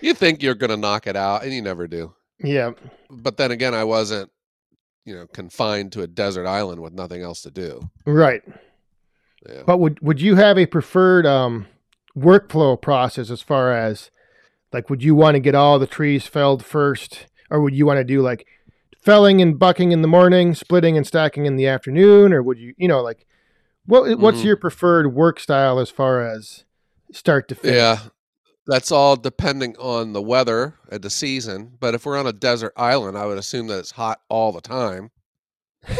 you 0.00 0.14
think 0.14 0.42
you're 0.42 0.54
gonna 0.54 0.76
knock 0.76 1.06
it 1.06 1.16
out, 1.16 1.42
and 1.42 1.52
you 1.52 1.60
never 1.60 1.86
do. 1.86 2.14
Yeah. 2.42 2.72
But 3.10 3.36
then 3.36 3.50
again, 3.50 3.74
I 3.74 3.84
wasn't 3.84 4.30
you 5.04 5.14
know 5.14 5.26
confined 5.26 5.92
to 5.92 6.02
a 6.02 6.06
desert 6.06 6.46
island 6.46 6.80
with 6.82 6.92
nothing 6.92 7.22
else 7.22 7.42
to 7.42 7.50
do. 7.50 7.90
Right. 8.04 8.42
Yeah. 9.48 9.62
But 9.66 9.78
would 9.78 10.00
would 10.00 10.20
you 10.20 10.36
have 10.36 10.58
a 10.58 10.66
preferred 10.66 11.26
um, 11.26 11.66
workflow 12.16 12.80
process 12.80 13.30
as 13.30 13.40
far 13.42 13.72
as 13.72 14.10
like 14.72 14.90
would 14.90 15.02
you 15.02 15.14
want 15.14 15.34
to 15.34 15.40
get 15.40 15.54
all 15.54 15.78
the 15.78 15.86
trees 15.86 16.26
felled 16.26 16.64
first, 16.64 17.26
or 17.50 17.60
would 17.60 17.74
you 17.74 17.86
want 17.86 17.98
to 17.98 18.04
do 18.04 18.20
like 18.20 18.46
felling 19.02 19.40
and 19.40 19.58
bucking 19.58 19.92
in 19.92 20.02
the 20.02 20.08
morning, 20.08 20.54
splitting 20.54 20.96
and 20.96 21.06
stacking 21.06 21.46
in 21.46 21.56
the 21.56 21.66
afternoon, 21.66 22.32
or 22.32 22.42
would 22.42 22.58
you 22.58 22.74
you 22.76 22.86
know 22.86 23.00
like 23.02 23.26
what 23.86 24.18
what's 24.18 24.40
Mhm. 24.40 24.44
your 24.44 24.56
preferred 24.56 25.14
work 25.14 25.40
style 25.40 25.78
as 25.80 25.88
far 25.90 26.20
as 26.26 26.64
start 27.12 27.48
to 27.48 27.54
finish? 27.54 27.76
Yeah. 27.76 27.98
That's 28.70 28.92
all 28.92 29.16
depending 29.16 29.76
on 29.78 30.12
the 30.12 30.22
weather 30.22 30.74
and 30.92 31.02
the 31.02 31.10
season. 31.10 31.72
But 31.80 31.94
if 31.96 32.06
we're 32.06 32.16
on 32.16 32.28
a 32.28 32.32
desert 32.32 32.72
island, 32.76 33.18
I 33.18 33.26
would 33.26 33.36
assume 33.36 33.66
that 33.66 33.80
it's 33.80 33.90
hot 33.90 34.20
all 34.28 34.52
the 34.52 34.60
time. 34.60 35.10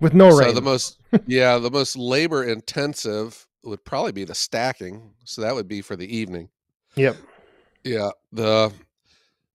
With 0.00 0.14
no 0.14 0.28
rain. 0.28 0.48
so 0.48 0.52
the 0.54 0.62
most 0.62 0.98
yeah, 1.26 1.58
the 1.58 1.70
most 1.70 1.96
labor 1.96 2.44
intensive 2.44 3.46
would 3.64 3.84
probably 3.84 4.12
be 4.12 4.24
the 4.24 4.34
stacking. 4.34 5.10
So 5.24 5.42
that 5.42 5.54
would 5.54 5.68
be 5.68 5.82
for 5.82 5.94
the 5.96 6.16
evening. 6.16 6.48
yep. 6.96 7.16
Yeah. 7.84 8.10
The 8.32 8.72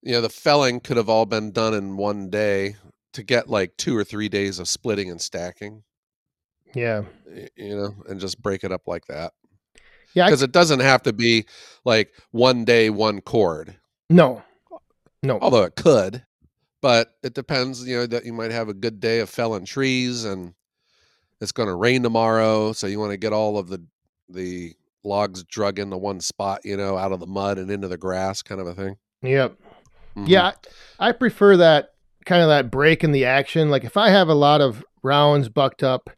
you 0.03 0.11
know, 0.13 0.21
the 0.21 0.29
felling 0.29 0.79
could 0.81 0.97
have 0.97 1.09
all 1.09 1.25
been 1.25 1.51
done 1.51 1.73
in 1.73 1.97
one 1.97 2.29
day 2.29 2.75
to 3.13 3.23
get 3.23 3.49
like 3.49 3.75
two 3.77 3.97
or 3.97 4.03
three 4.03 4.29
days 4.29 4.59
of 4.59 4.67
splitting 4.67 5.09
and 5.09 5.19
stacking, 5.19 5.81
Yeah. 6.75 7.03
you 7.55 7.75
know, 7.75 7.95
and 8.07 8.19
just 8.19 8.39
break 8.41 8.63
it 8.63 8.71
up 8.71 8.87
like 8.87 9.05
that. 9.07 9.33
Yeah. 10.15 10.25
Because 10.25 10.41
it 10.41 10.51
doesn't 10.51 10.79
have 10.79 11.03
to 11.03 11.13
be 11.13 11.45
like 11.85 12.11
one 12.31 12.65
day, 12.65 12.89
one 12.89 13.21
cord. 13.21 13.75
no. 14.09 14.41
No. 15.23 15.39
although 15.41 15.63
it 15.63 15.75
could 15.75 16.23
but 16.83 17.15
it 17.23 17.33
depends 17.33 17.87
you 17.87 17.97
know 17.97 18.05
that 18.05 18.25
you 18.25 18.33
might 18.33 18.51
have 18.51 18.69
a 18.69 18.75
good 18.75 18.99
day 18.99 19.19
of 19.21 19.27
felling 19.29 19.65
trees 19.65 20.23
and 20.23 20.53
it's 21.41 21.51
going 21.51 21.67
to 21.67 21.73
rain 21.73 22.03
tomorrow 22.03 22.73
so 22.73 22.85
you 22.85 22.99
want 22.99 23.09
to 23.09 23.17
get 23.17 23.33
all 23.33 23.57
of 23.57 23.67
the 23.67 23.83
the 24.29 24.73
logs 25.03 25.43
drug 25.45 25.79
into 25.79 25.97
one 25.97 26.19
spot 26.21 26.59
you 26.63 26.77
know 26.77 26.95
out 26.95 27.11
of 27.11 27.19
the 27.19 27.25
mud 27.25 27.57
and 27.57 27.71
into 27.71 27.87
the 27.87 27.97
grass 27.97 28.43
kind 28.43 28.61
of 28.61 28.67
a 28.67 28.75
thing 28.75 28.97
Yep. 29.23 29.55
Mhm. 30.15 30.27
Yeah, 30.27 30.51
I 30.99 31.11
prefer 31.11 31.57
that 31.57 31.93
kind 32.27 32.43
of 32.43 32.49
that 32.49 32.69
break 32.69 33.03
in 33.03 33.11
the 33.11 33.25
action. 33.25 33.71
Like 33.71 33.83
if 33.83 33.97
I 33.97 34.09
have 34.09 34.27
a 34.29 34.35
lot 34.35 34.61
of 34.61 34.83
rounds 35.01 35.49
bucked 35.49 35.81
up, 35.81 36.11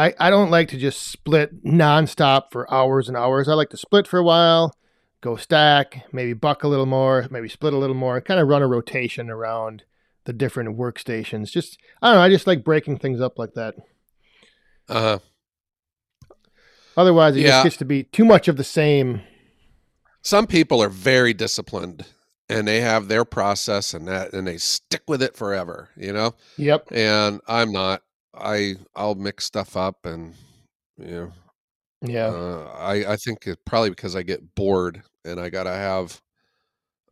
I, 0.00 0.14
I 0.18 0.30
don't 0.30 0.50
like 0.50 0.68
to 0.68 0.78
just 0.78 1.08
split 1.08 1.64
nonstop 1.64 2.52
for 2.52 2.72
hours 2.72 3.08
and 3.08 3.16
hours. 3.16 3.48
I 3.48 3.54
like 3.54 3.70
to 3.70 3.76
split 3.76 4.06
for 4.06 4.18
a 4.18 4.24
while, 4.24 4.74
go 5.20 5.36
stack, 5.36 6.04
maybe 6.12 6.32
buck 6.32 6.62
a 6.64 6.68
little 6.68 6.86
more, 6.86 7.26
maybe 7.30 7.48
split 7.48 7.74
a 7.74 7.78
little 7.78 7.96
more, 7.96 8.20
kind 8.20 8.40
of 8.40 8.48
run 8.48 8.62
a 8.62 8.66
rotation 8.66 9.28
around 9.28 9.82
the 10.24 10.32
different 10.32 10.78
workstations. 10.78 11.50
Just 11.50 11.78
I 12.00 12.08
don't 12.08 12.16
know, 12.16 12.22
I 12.22 12.28
just 12.30 12.46
like 12.46 12.64
breaking 12.64 12.98
things 12.98 13.20
up 13.20 13.38
like 13.38 13.54
that. 13.54 13.74
uh-huh 14.88 15.18
Otherwise, 16.96 17.36
it 17.36 17.40
Yeah. 17.42 17.48
just 17.50 17.64
gets 17.64 17.76
to 17.78 17.84
be 17.84 18.02
too 18.04 18.24
much 18.24 18.48
of 18.48 18.56
the 18.56 18.64
same. 18.64 19.22
some 20.22 20.46
people 20.46 20.82
are 20.82 20.88
very 20.90 21.32
disciplined 21.32 22.04
and 22.48 22.66
they 22.68 22.80
have 22.80 23.08
their 23.08 23.24
process 23.24 23.94
and 23.94 24.06
that 24.08 24.32
and 24.34 24.46
they 24.46 24.58
stick 24.58 25.02
with 25.08 25.22
it 25.22 25.34
forever 25.36 25.88
you 25.96 26.12
know 26.12 26.34
Yep. 26.58 26.88
and 26.92 27.40
i'm 27.48 27.72
not 27.72 28.02
i 28.34 28.74
i'll 28.94 29.14
mix 29.14 29.44
stuff 29.44 29.76
up 29.76 30.06
and 30.06 30.34
you 30.98 31.06
know 31.06 31.32
Yeah. 32.02 32.28
Uh, 32.28 32.72
I 32.78 33.12
I 33.12 33.16
think 33.16 33.46
it 33.46 33.58
probably 33.66 33.90
because 33.90 34.16
I 34.16 34.22
get 34.22 34.54
bored 34.54 35.02
and 35.24 35.38
I 35.40 35.50
gotta 35.50 35.72
have 35.72 36.20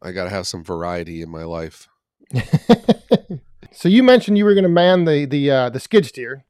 I 0.01 0.13
gotta 0.13 0.31
have 0.31 0.47
some 0.47 0.65
variety 0.65 1.23
in 1.23 1.29
my 1.31 1.45
life. 1.45 1.89
so 3.73 3.89
you 3.89 4.03
mentioned 4.03 4.39
you 4.39 4.45
were 4.45 4.55
going 4.55 4.65
to 4.65 4.69
man 4.71 5.05
the 5.05 5.25
the 5.27 5.51
uh, 5.51 5.71
the 5.71 5.81
skid 5.81 6.07
steer. 6.07 6.45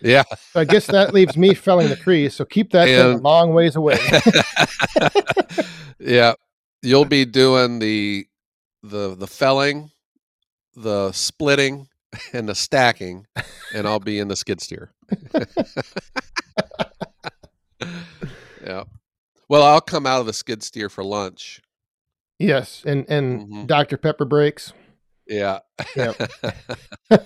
Yeah, 0.00 0.24
So 0.52 0.60
I 0.60 0.64
guess 0.64 0.86
that 0.88 1.14
leaves 1.14 1.36
me 1.36 1.54
felling 1.54 1.88
the 1.88 1.96
trees. 1.96 2.34
So 2.34 2.44
keep 2.44 2.70
that 2.72 2.86
thing 2.86 3.18
a 3.18 3.22
long 3.22 3.54
ways 3.54 3.74
away. 3.74 3.98
yeah. 5.98 6.34
You'll 6.82 7.06
be 7.06 7.24
doing 7.24 7.78
the 7.78 8.26
the 8.82 9.14
the 9.14 9.26
felling, 9.26 9.90
the 10.76 11.12
splitting, 11.12 11.88
and 12.32 12.48
the 12.48 12.54
stacking, 12.54 13.26
and 13.74 13.86
I'll 13.86 14.00
be 14.00 14.18
in 14.18 14.28
the 14.28 14.36
skid 14.36 14.60
steer. 14.60 14.92
yeah. 18.64 18.84
Well, 19.48 19.62
I'll 19.62 19.80
come 19.80 20.06
out 20.06 20.20
of 20.20 20.26
the 20.26 20.32
skid 20.32 20.62
steer 20.62 20.88
for 20.88 21.04
lunch. 21.04 21.60
yes, 22.38 22.82
and 22.86 23.04
and 23.08 23.48
Mhm. 23.48 23.66
Dr 23.66 23.96
Pepper 23.96 24.24
breaks. 24.24 24.72
Yeah. 25.26 25.60
Yep. 25.96 26.16
no, 27.10 27.18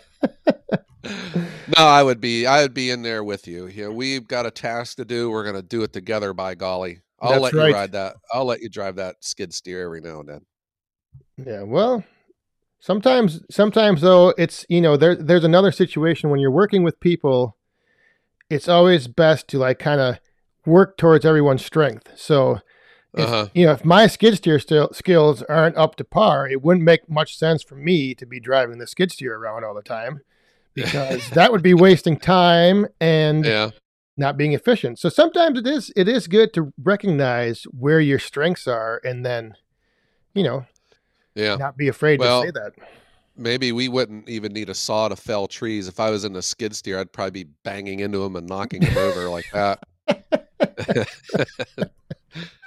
I 1.79 2.03
would 2.03 2.21
be 2.21 2.47
I 2.47 2.63
would 2.63 2.75
be 2.75 2.91
in 2.91 3.03
there 3.03 3.25
with 3.25 3.47
you. 3.49 3.69
Know, 3.69 3.91
we've 3.91 4.27
got 4.29 4.47
a 4.47 4.51
task 4.51 4.97
to 4.99 5.05
do. 5.05 5.31
We're 5.31 5.45
gonna 5.45 5.63
do 5.63 5.83
it 5.83 5.93
together 5.93 6.33
by 6.35 6.55
golly. 6.55 7.01
I'll 7.21 7.31
That's 7.31 7.43
let 7.43 7.55
right. 7.55 7.69
you 7.69 7.75
ride 7.75 7.93
that. 7.93 8.17
I'll 8.33 8.45
let 8.45 8.61
you 8.61 8.69
drive 8.69 8.97
that 8.97 9.17
skid 9.21 9.53
steer 9.53 9.85
every 9.85 10.01
now 10.01 10.21
and 10.21 10.29
then. 10.29 10.47
Yeah. 11.45 11.63
Well, 11.63 12.05
sometimes 12.81 13.41
sometimes 13.51 14.01
though 14.01 14.31
it's 14.39 14.65
you 14.69 14.81
know 14.81 14.97
there 14.97 15.15
there's 15.15 15.45
another 15.45 15.73
situation 15.73 16.31
when 16.31 16.41
you're 16.41 16.51
working 16.51 16.83
with 16.83 17.01
people. 17.01 17.57
It's 18.51 18.69
always 18.69 19.09
best 19.09 19.49
to 19.49 19.59
like 19.59 19.79
kind 19.79 20.01
of 20.01 20.19
work 20.65 20.97
towards 20.97 21.25
everyone's 21.27 21.65
strength. 21.65 22.09
So 22.17 22.61
if, 23.15 23.25
Uh-huh. 23.29 23.47
you 23.55 23.67
know 23.67 23.73
if 23.73 23.85
my 23.85 24.07
skid 24.07 24.37
steer 24.37 24.59
still 24.59 24.91
skills 24.93 25.43
aren't 25.43 25.77
up 25.77 25.97
to 25.97 26.05
par, 26.05 26.49
it 26.49 26.63
wouldn't 26.63 26.85
make 26.85 27.09
much 27.11 27.37
sense 27.37 27.63
for 27.63 27.75
me 27.75 28.15
to 28.15 28.27
be 28.27 28.41
driving 28.41 28.79
the 28.79 28.87
skid 28.87 29.13
steer 29.13 29.37
around 29.37 29.65
all 29.65 29.75
the 29.75 29.83
time 29.83 30.21
because 30.75 31.29
that 31.35 31.53
would 31.53 31.63
be 31.63 31.75
wasting 31.75 32.17
time 32.19 32.87
and 33.01 33.45
Yeah. 33.45 33.71
not 34.17 34.37
being 34.37 34.53
efficient. 34.53 34.99
So 34.99 35.09
sometimes 35.09 35.59
it 35.59 35.67
is 35.67 35.93
it 35.95 36.09
is 36.09 36.27
good 36.27 36.53
to 36.55 36.73
recognize 36.83 37.65
where 37.65 38.01
your 38.01 38.19
strengths 38.19 38.67
are 38.67 39.01
and 39.05 39.25
then, 39.27 39.55
you 40.35 40.43
know, 40.43 40.67
Yeah. 41.39 41.57
not 41.57 41.77
be 41.77 41.89
afraid 41.89 42.19
Well- 42.21 42.43
to 42.43 42.49
say 42.49 42.53
that. 42.53 42.73
Maybe 43.41 43.71
we 43.71 43.89
wouldn't 43.89 44.29
even 44.29 44.53
need 44.53 44.69
a 44.69 44.75
saw 44.75 45.07
to 45.09 45.15
fell 45.15 45.47
trees. 45.47 45.87
If 45.87 46.01
I 46.01 46.11
was 46.11 46.25
in 46.25 46.35
a 46.35 46.43
skid 46.43 46.75
steer, 46.75 46.99
I'd 46.99 47.13
probably 47.13 47.45
be 47.45 47.51
banging 47.63 48.01
into 48.01 48.19
them 48.19 48.35
and 48.35 48.49
knocking 48.49 48.81
them 48.81 48.99
over 48.99 49.29
like 49.29 49.45
that. 49.53 49.85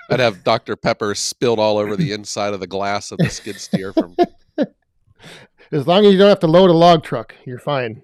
I'd 0.09 0.19
have 0.21 0.43
Dr. 0.45 0.77
Pepper 0.77 1.13
spilled 1.13 1.59
all 1.59 1.77
over 1.77 1.97
the 1.97 2.13
inside 2.13 2.53
of 2.53 2.61
the 2.61 2.67
glass 2.67 3.11
of 3.11 3.17
the 3.17 3.29
skid 3.29 3.57
steer 3.59 3.91
from 3.91 4.15
As 5.73 5.87
long 5.87 6.05
as 6.05 6.13
you 6.13 6.17
don't 6.19 6.29
have 6.29 6.39
to 6.39 6.47
load 6.47 6.69
a 6.69 6.73
log 6.73 7.03
truck, 7.03 7.35
you're 7.45 7.59
fine. 7.59 8.01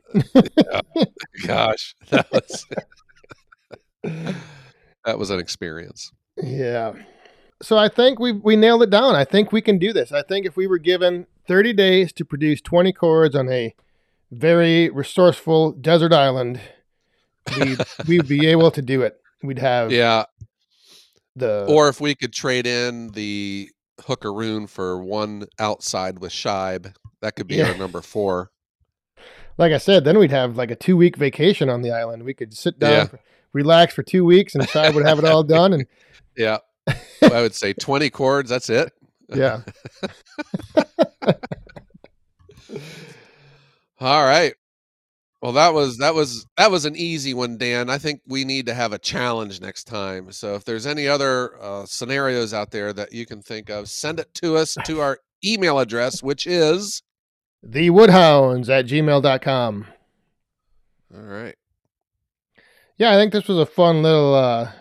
gosh. 1.45 1.95
That 2.09 2.29
was 2.31 2.65
that 5.05 5.17
was 5.17 5.29
an 5.29 5.39
experience. 5.39 6.11
Yeah. 6.41 6.93
So 7.61 7.77
I 7.77 7.89
think 7.89 8.19
we 8.19 8.31
we 8.33 8.55
nailed 8.55 8.83
it 8.83 8.89
down. 8.89 9.15
I 9.15 9.23
think 9.25 9.51
we 9.51 9.61
can 9.61 9.77
do 9.79 9.91
this. 9.93 10.11
I 10.11 10.21
think 10.21 10.45
if 10.45 10.55
we 10.55 10.67
were 10.67 10.77
given 10.77 11.25
30 11.47 11.73
days 11.73 12.13
to 12.13 12.25
produce 12.25 12.61
20 12.61 12.93
cords 12.93 13.35
on 13.35 13.49
a 13.49 13.73
very 14.31 14.89
resourceful 14.89 15.71
desert 15.71 16.13
island, 16.13 16.59
we'd, 17.57 17.79
we'd 18.07 18.27
be 18.27 18.45
able 18.47 18.69
to 18.71 18.81
do 18.81 19.01
it. 19.01 19.19
We'd 19.41 19.59
have 19.59 19.91
Yeah. 19.91 20.25
the 21.35 21.65
Or 21.67 21.87
if 21.89 21.99
we 22.01 22.13
could 22.15 22.33
trade 22.33 22.67
in 22.67 23.09
the 23.09 23.69
hookaroon 24.01 24.69
for 24.69 25.01
one 25.01 25.47
outside 25.57 26.19
with 26.19 26.31
Shibe, 26.31 26.93
that 27.21 27.35
could 27.35 27.47
be 27.47 27.55
Yeah. 27.55 27.69
our 27.71 27.77
number 27.77 28.01
four. 28.01 28.51
like 29.57 29.71
I 29.71 29.77
said, 29.79 30.03
then 30.03 30.19
we'd 30.19 30.29
have 30.31 30.57
like 30.57 30.69
a 30.69 30.75
two 30.75 30.95
week 30.97 31.15
vacation 31.15 31.69
on 31.69 31.81
the 31.81 31.91
island. 31.91 32.21
We 32.23 32.33
could 32.35 32.53
sit 32.55 32.77
down. 32.77 32.91
Yeah. 32.91 33.05
For, 33.05 33.19
relax 33.53 33.93
for 33.95 34.03
two 34.03 34.23
weeks, 34.25 34.53
and 34.53 34.67
Shai 34.69 34.89
would 34.91 35.05
have 35.07 35.17
it 35.17 35.25
all 35.25 35.41
done. 35.57 35.73
And 35.73 35.87
Yeah. 36.35 36.57
I 37.21 37.41
would 37.41 37.55
say 37.55 37.73
20 37.73 38.09
cords. 38.09 38.49
That's 38.49 38.69
it. 38.69 38.93
yeah, 39.33 39.61
All 43.99 44.23
right. 44.23 44.53
Well, 45.41 45.51
that 45.53 45.73
was 45.73 45.97
that 45.97 46.15
was 46.15 46.45
that 46.57 46.71
was 46.71 46.85
an 46.85 46.95
easy 46.95 47.33
one, 47.33 47.57
Dan. 47.57 47.89
I 47.89 47.97
think 47.99 48.21
we 48.27 48.43
need 48.43 48.65
to 48.67 48.73
have 48.73 48.91
a 48.93 48.97
challenge 48.97 49.61
next 49.61 49.83
time. 49.83 50.31
So 50.31 50.55
if 50.55 50.65
there's 50.65 50.87
any 50.87 51.07
other 51.07 51.61
uh, 51.61 51.85
scenarios 51.85 52.53
out 52.53 52.71
there 52.71 52.91
that 52.93 53.11
you 53.13 53.25
can 53.25 53.41
think 53.41 53.69
of, 53.69 53.89
send 53.89 54.19
it 54.19 54.33
to 54.35 54.55
us 54.57 54.75
to 54.85 54.99
our 55.01 55.19
email 55.45 55.77
address, 55.79 56.23
which 56.23 56.47
is 56.47 57.03
the 57.61 57.89
Woodhounds 57.91 58.69
at 58.69 58.85
gmail.com. 58.85 59.87
all 61.13 61.21
right. 61.21 61.55
Yeah, 62.97 63.11
I 63.11 63.15
think 63.15 63.31
this 63.31 63.47
was 63.47 63.59
a 63.59 63.65
fun 63.65 64.01
little 64.01 64.33
uh, 64.33 64.71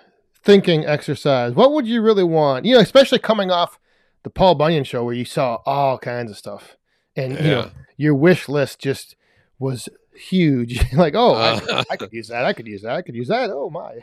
thinking 0.46 0.86
exercise. 0.86 1.52
What 1.52 1.72
would 1.72 1.86
you 1.86 2.00
really 2.00 2.24
want? 2.24 2.64
You 2.64 2.76
know, 2.76 2.80
especially 2.80 3.18
coming 3.18 3.50
off 3.50 3.78
the 4.22 4.30
Paul 4.30 4.54
Bunyan 4.54 4.84
show 4.84 5.04
where 5.04 5.14
you 5.14 5.26
saw 5.26 5.58
all 5.66 5.98
kinds 5.98 6.30
of 6.30 6.38
stuff, 6.38 6.76
and 7.14 7.32
you 7.34 7.50
know 7.50 7.70
your 7.98 8.14
wish 8.14 8.48
list 8.48 8.78
just 8.78 9.16
was 9.58 9.88
huge. 10.14 10.80
like, 10.94 11.14
oh, 11.14 11.34
I, 11.34 11.52
Uh, 11.54 11.84
I 11.90 11.96
could 11.96 12.12
use 12.12 12.28
that. 12.28 12.44
I 12.44 12.52
could 12.52 12.66
use 12.66 12.82
that. 12.82 12.96
I 12.96 13.02
could 13.02 13.14
use 13.14 13.28
that. 13.28 13.50
Oh 13.50 13.68
my. 13.68 13.98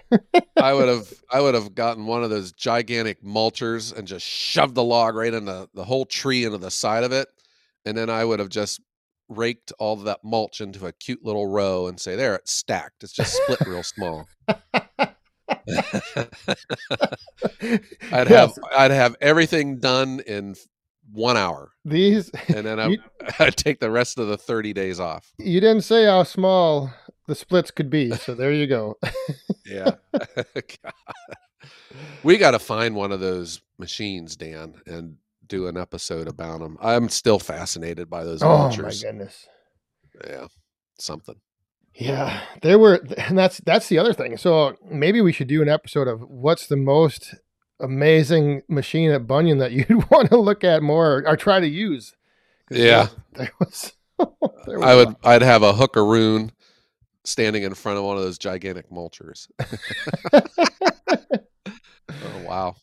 I 0.62 0.74
would 0.74 0.88
have 0.96 1.12
I 1.32 1.42
would 1.42 1.56
have 1.56 1.74
gotten 1.74 2.06
one 2.06 2.24
of 2.24 2.30
those 2.30 2.52
gigantic 2.52 3.24
mulchers 3.24 3.96
and 3.98 4.08
just 4.08 4.26
shoved 4.26 4.76
the 4.76 4.84
log 4.84 5.16
right 5.16 5.34
into 5.34 5.68
the 5.74 5.84
whole 5.86 6.06
tree 6.06 6.46
into 6.46 6.58
the 6.60 6.72
side 6.72 7.04
of 7.04 7.12
it, 7.12 7.28
and 7.86 7.98
then 7.98 8.10
I 8.10 8.24
would 8.26 8.40
have 8.40 8.50
just 8.50 8.82
raked 9.30 9.72
all 9.80 9.94
of 9.94 10.04
that 10.04 10.20
mulch 10.24 10.62
into 10.62 10.86
a 10.86 10.92
cute 10.92 11.24
little 11.24 11.48
row 11.48 11.88
and 11.88 12.00
say, 12.00 12.16
"There, 12.16 12.36
it's 12.36 12.52
stacked. 12.52 13.04
It's 13.04 13.14
just 13.14 13.34
split 13.34 13.62
real 13.66 13.84
small." 13.84 14.28
I'd 18.12 18.28
have 18.28 18.54
I'd 18.76 18.92
have 18.92 19.16
everything 19.22 19.80
done 19.80 20.22
in 20.26 20.56
one 21.12 21.38
hour, 21.38 21.72
these. 21.86 22.30
and 22.48 22.66
then 22.66 22.80
I, 22.82 22.88
You- 22.88 23.00
I'd 23.40 23.56
take 23.58 23.80
the 23.80 23.92
rest 23.92 24.18
of 24.18 24.28
the 24.28 24.38
thirty 24.38 24.74
days 24.74 25.00
off. 25.00 25.32
You 25.38 25.60
didn't 25.62 25.84
say 25.84 26.06
how 26.06 26.24
small 26.24 26.92
the 27.28 27.36
splits 27.36 27.72
could 27.72 27.90
be, 27.90 28.12
so 28.12 28.34
there 28.36 28.52
you 28.52 28.68
go. 28.68 28.98
Yeah, 29.66 29.96
God. 30.14 30.94
we 32.24 32.38
got 32.38 32.52
to 32.52 32.60
find 32.60 32.96
one 32.96 33.12
of 33.12 33.20
those 33.20 33.62
machines, 33.78 34.36
Dan, 34.36 34.76
and 34.86 35.18
do 35.48 35.68
an 35.68 35.78
episode 35.78 36.28
about 36.28 36.60
them. 36.60 36.78
I'm 36.82 37.10
still 37.10 37.40
fascinated 37.40 38.10
by 38.10 38.24
those 38.24 38.42
oh 38.44 38.70
my 38.70 38.92
goodness. 38.92 39.48
yeah, 40.28 40.48
something. 41.00 41.36
Yeah, 41.96 42.42
there 42.62 42.80
were, 42.80 43.06
and 43.18 43.38
that's 43.38 43.60
that's 43.60 43.88
the 43.88 44.00
other 44.00 44.14
thing. 44.14 44.38
So 44.38 44.76
maybe 44.90 45.22
we 45.22 45.32
should 45.32 45.48
do 45.48 45.62
an 45.62 45.70
episode 45.70 46.08
of 46.08 46.22
what's 46.22 46.68
the 46.68 46.76
most 46.76 47.36
amazing 47.80 48.64
machine 48.68 49.12
at 49.12 49.28
Bunyan 49.28 49.60
that 49.60 49.72
you'd 49.74 50.10
want 50.10 50.30
to 50.30 50.38
look 50.38 50.64
at 50.64 50.82
more 50.82 51.18
or, 51.20 51.28
or 51.28 51.38
try 51.38 51.60
to 51.60 51.68
use. 51.68 52.16
Yeah. 52.72 53.10
there, 53.34 53.52
was. 53.60 53.94
there 54.18 54.80
was 54.80 54.84
I 54.84 54.96
would. 54.96 55.08
lot. 55.10 55.20
I'd 55.24 55.42
have 55.44 55.62
a 55.64 55.74
hookaroon 55.74 56.52
standing 57.26 57.64
in 57.64 57.74
front 57.76 57.98
of 57.98 58.04
one 58.04 58.18
of 58.18 58.24
those 58.24 58.38
gigantic 58.38 58.90
mulchers. 58.90 59.48
Oh, 62.10 62.44
wow. 62.46 62.76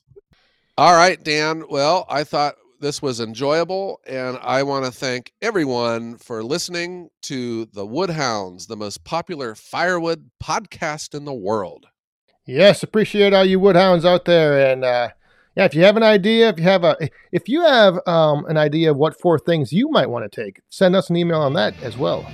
All 0.76 0.94
right, 0.94 1.22
Dan. 1.22 1.64
Well, 1.68 2.06
I 2.08 2.24
thought 2.24 2.56
this 2.80 3.02
was 3.02 3.20
enjoyable, 3.20 4.00
and 4.06 4.38
I 4.42 4.62
want 4.62 4.86
to 4.86 4.90
thank 4.90 5.32
everyone 5.42 6.16
for 6.16 6.42
listening 6.42 7.10
to 7.22 7.66
the 7.66 7.86
Woodhounds, 7.86 8.66
the 8.66 8.76
most 8.76 9.04
popular 9.04 9.54
firewood 9.54 10.30
podcast 10.42 11.14
in 11.14 11.26
the 11.26 11.34
world. 11.34 11.86
Yes, 12.46 12.82
appreciate 12.82 13.34
all 13.34 13.44
you 13.44 13.60
woodhounds 13.60 14.06
out 14.06 14.24
there, 14.24 14.72
and 14.72 14.82
uh, 14.82 15.10
yeah, 15.56 15.66
if 15.66 15.74
you 15.74 15.84
have 15.84 15.98
an 15.98 16.02
idea, 16.02 16.48
if 16.48 16.58
you 16.58 16.64
have 16.64 16.84
a, 16.84 16.96
if 17.32 17.48
you 17.48 17.60
have 17.60 18.00
um, 18.06 18.46
an 18.46 18.56
idea 18.56 18.90
of 18.90 18.96
what 18.96 19.20
four 19.20 19.38
things 19.38 19.72
you 19.72 19.90
might 19.90 20.08
want 20.08 20.30
to 20.30 20.44
take, 20.44 20.60
send 20.70 20.96
us 20.96 21.10
an 21.10 21.16
email 21.16 21.40
on 21.40 21.52
that 21.52 21.80
as 21.82 21.98
well. 21.98 22.26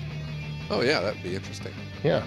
Oh, 0.71 0.81
yeah, 0.81 1.01
that'd 1.01 1.23
be 1.25 1.35
interesting. 1.35 1.73
Yeah. 2.05 2.25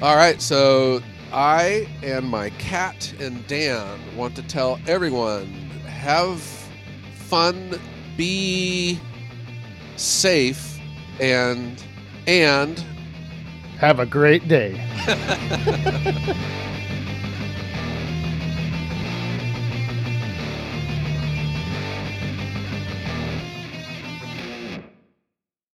All 0.00 0.16
right, 0.16 0.40
so 0.40 1.02
I 1.30 1.86
and 2.02 2.26
my 2.26 2.50
cat 2.50 3.12
and 3.20 3.46
Dan 3.46 4.00
want 4.16 4.34
to 4.36 4.42
tell 4.42 4.80
everyone 4.86 5.46
have 5.86 6.40
fun, 7.28 7.78
be 8.16 8.98
safe, 9.96 10.78
and 11.20 11.82
and 12.26 12.82
Have 13.78 13.98
a 14.00 14.06
great 14.06 14.48
day. 14.48 14.80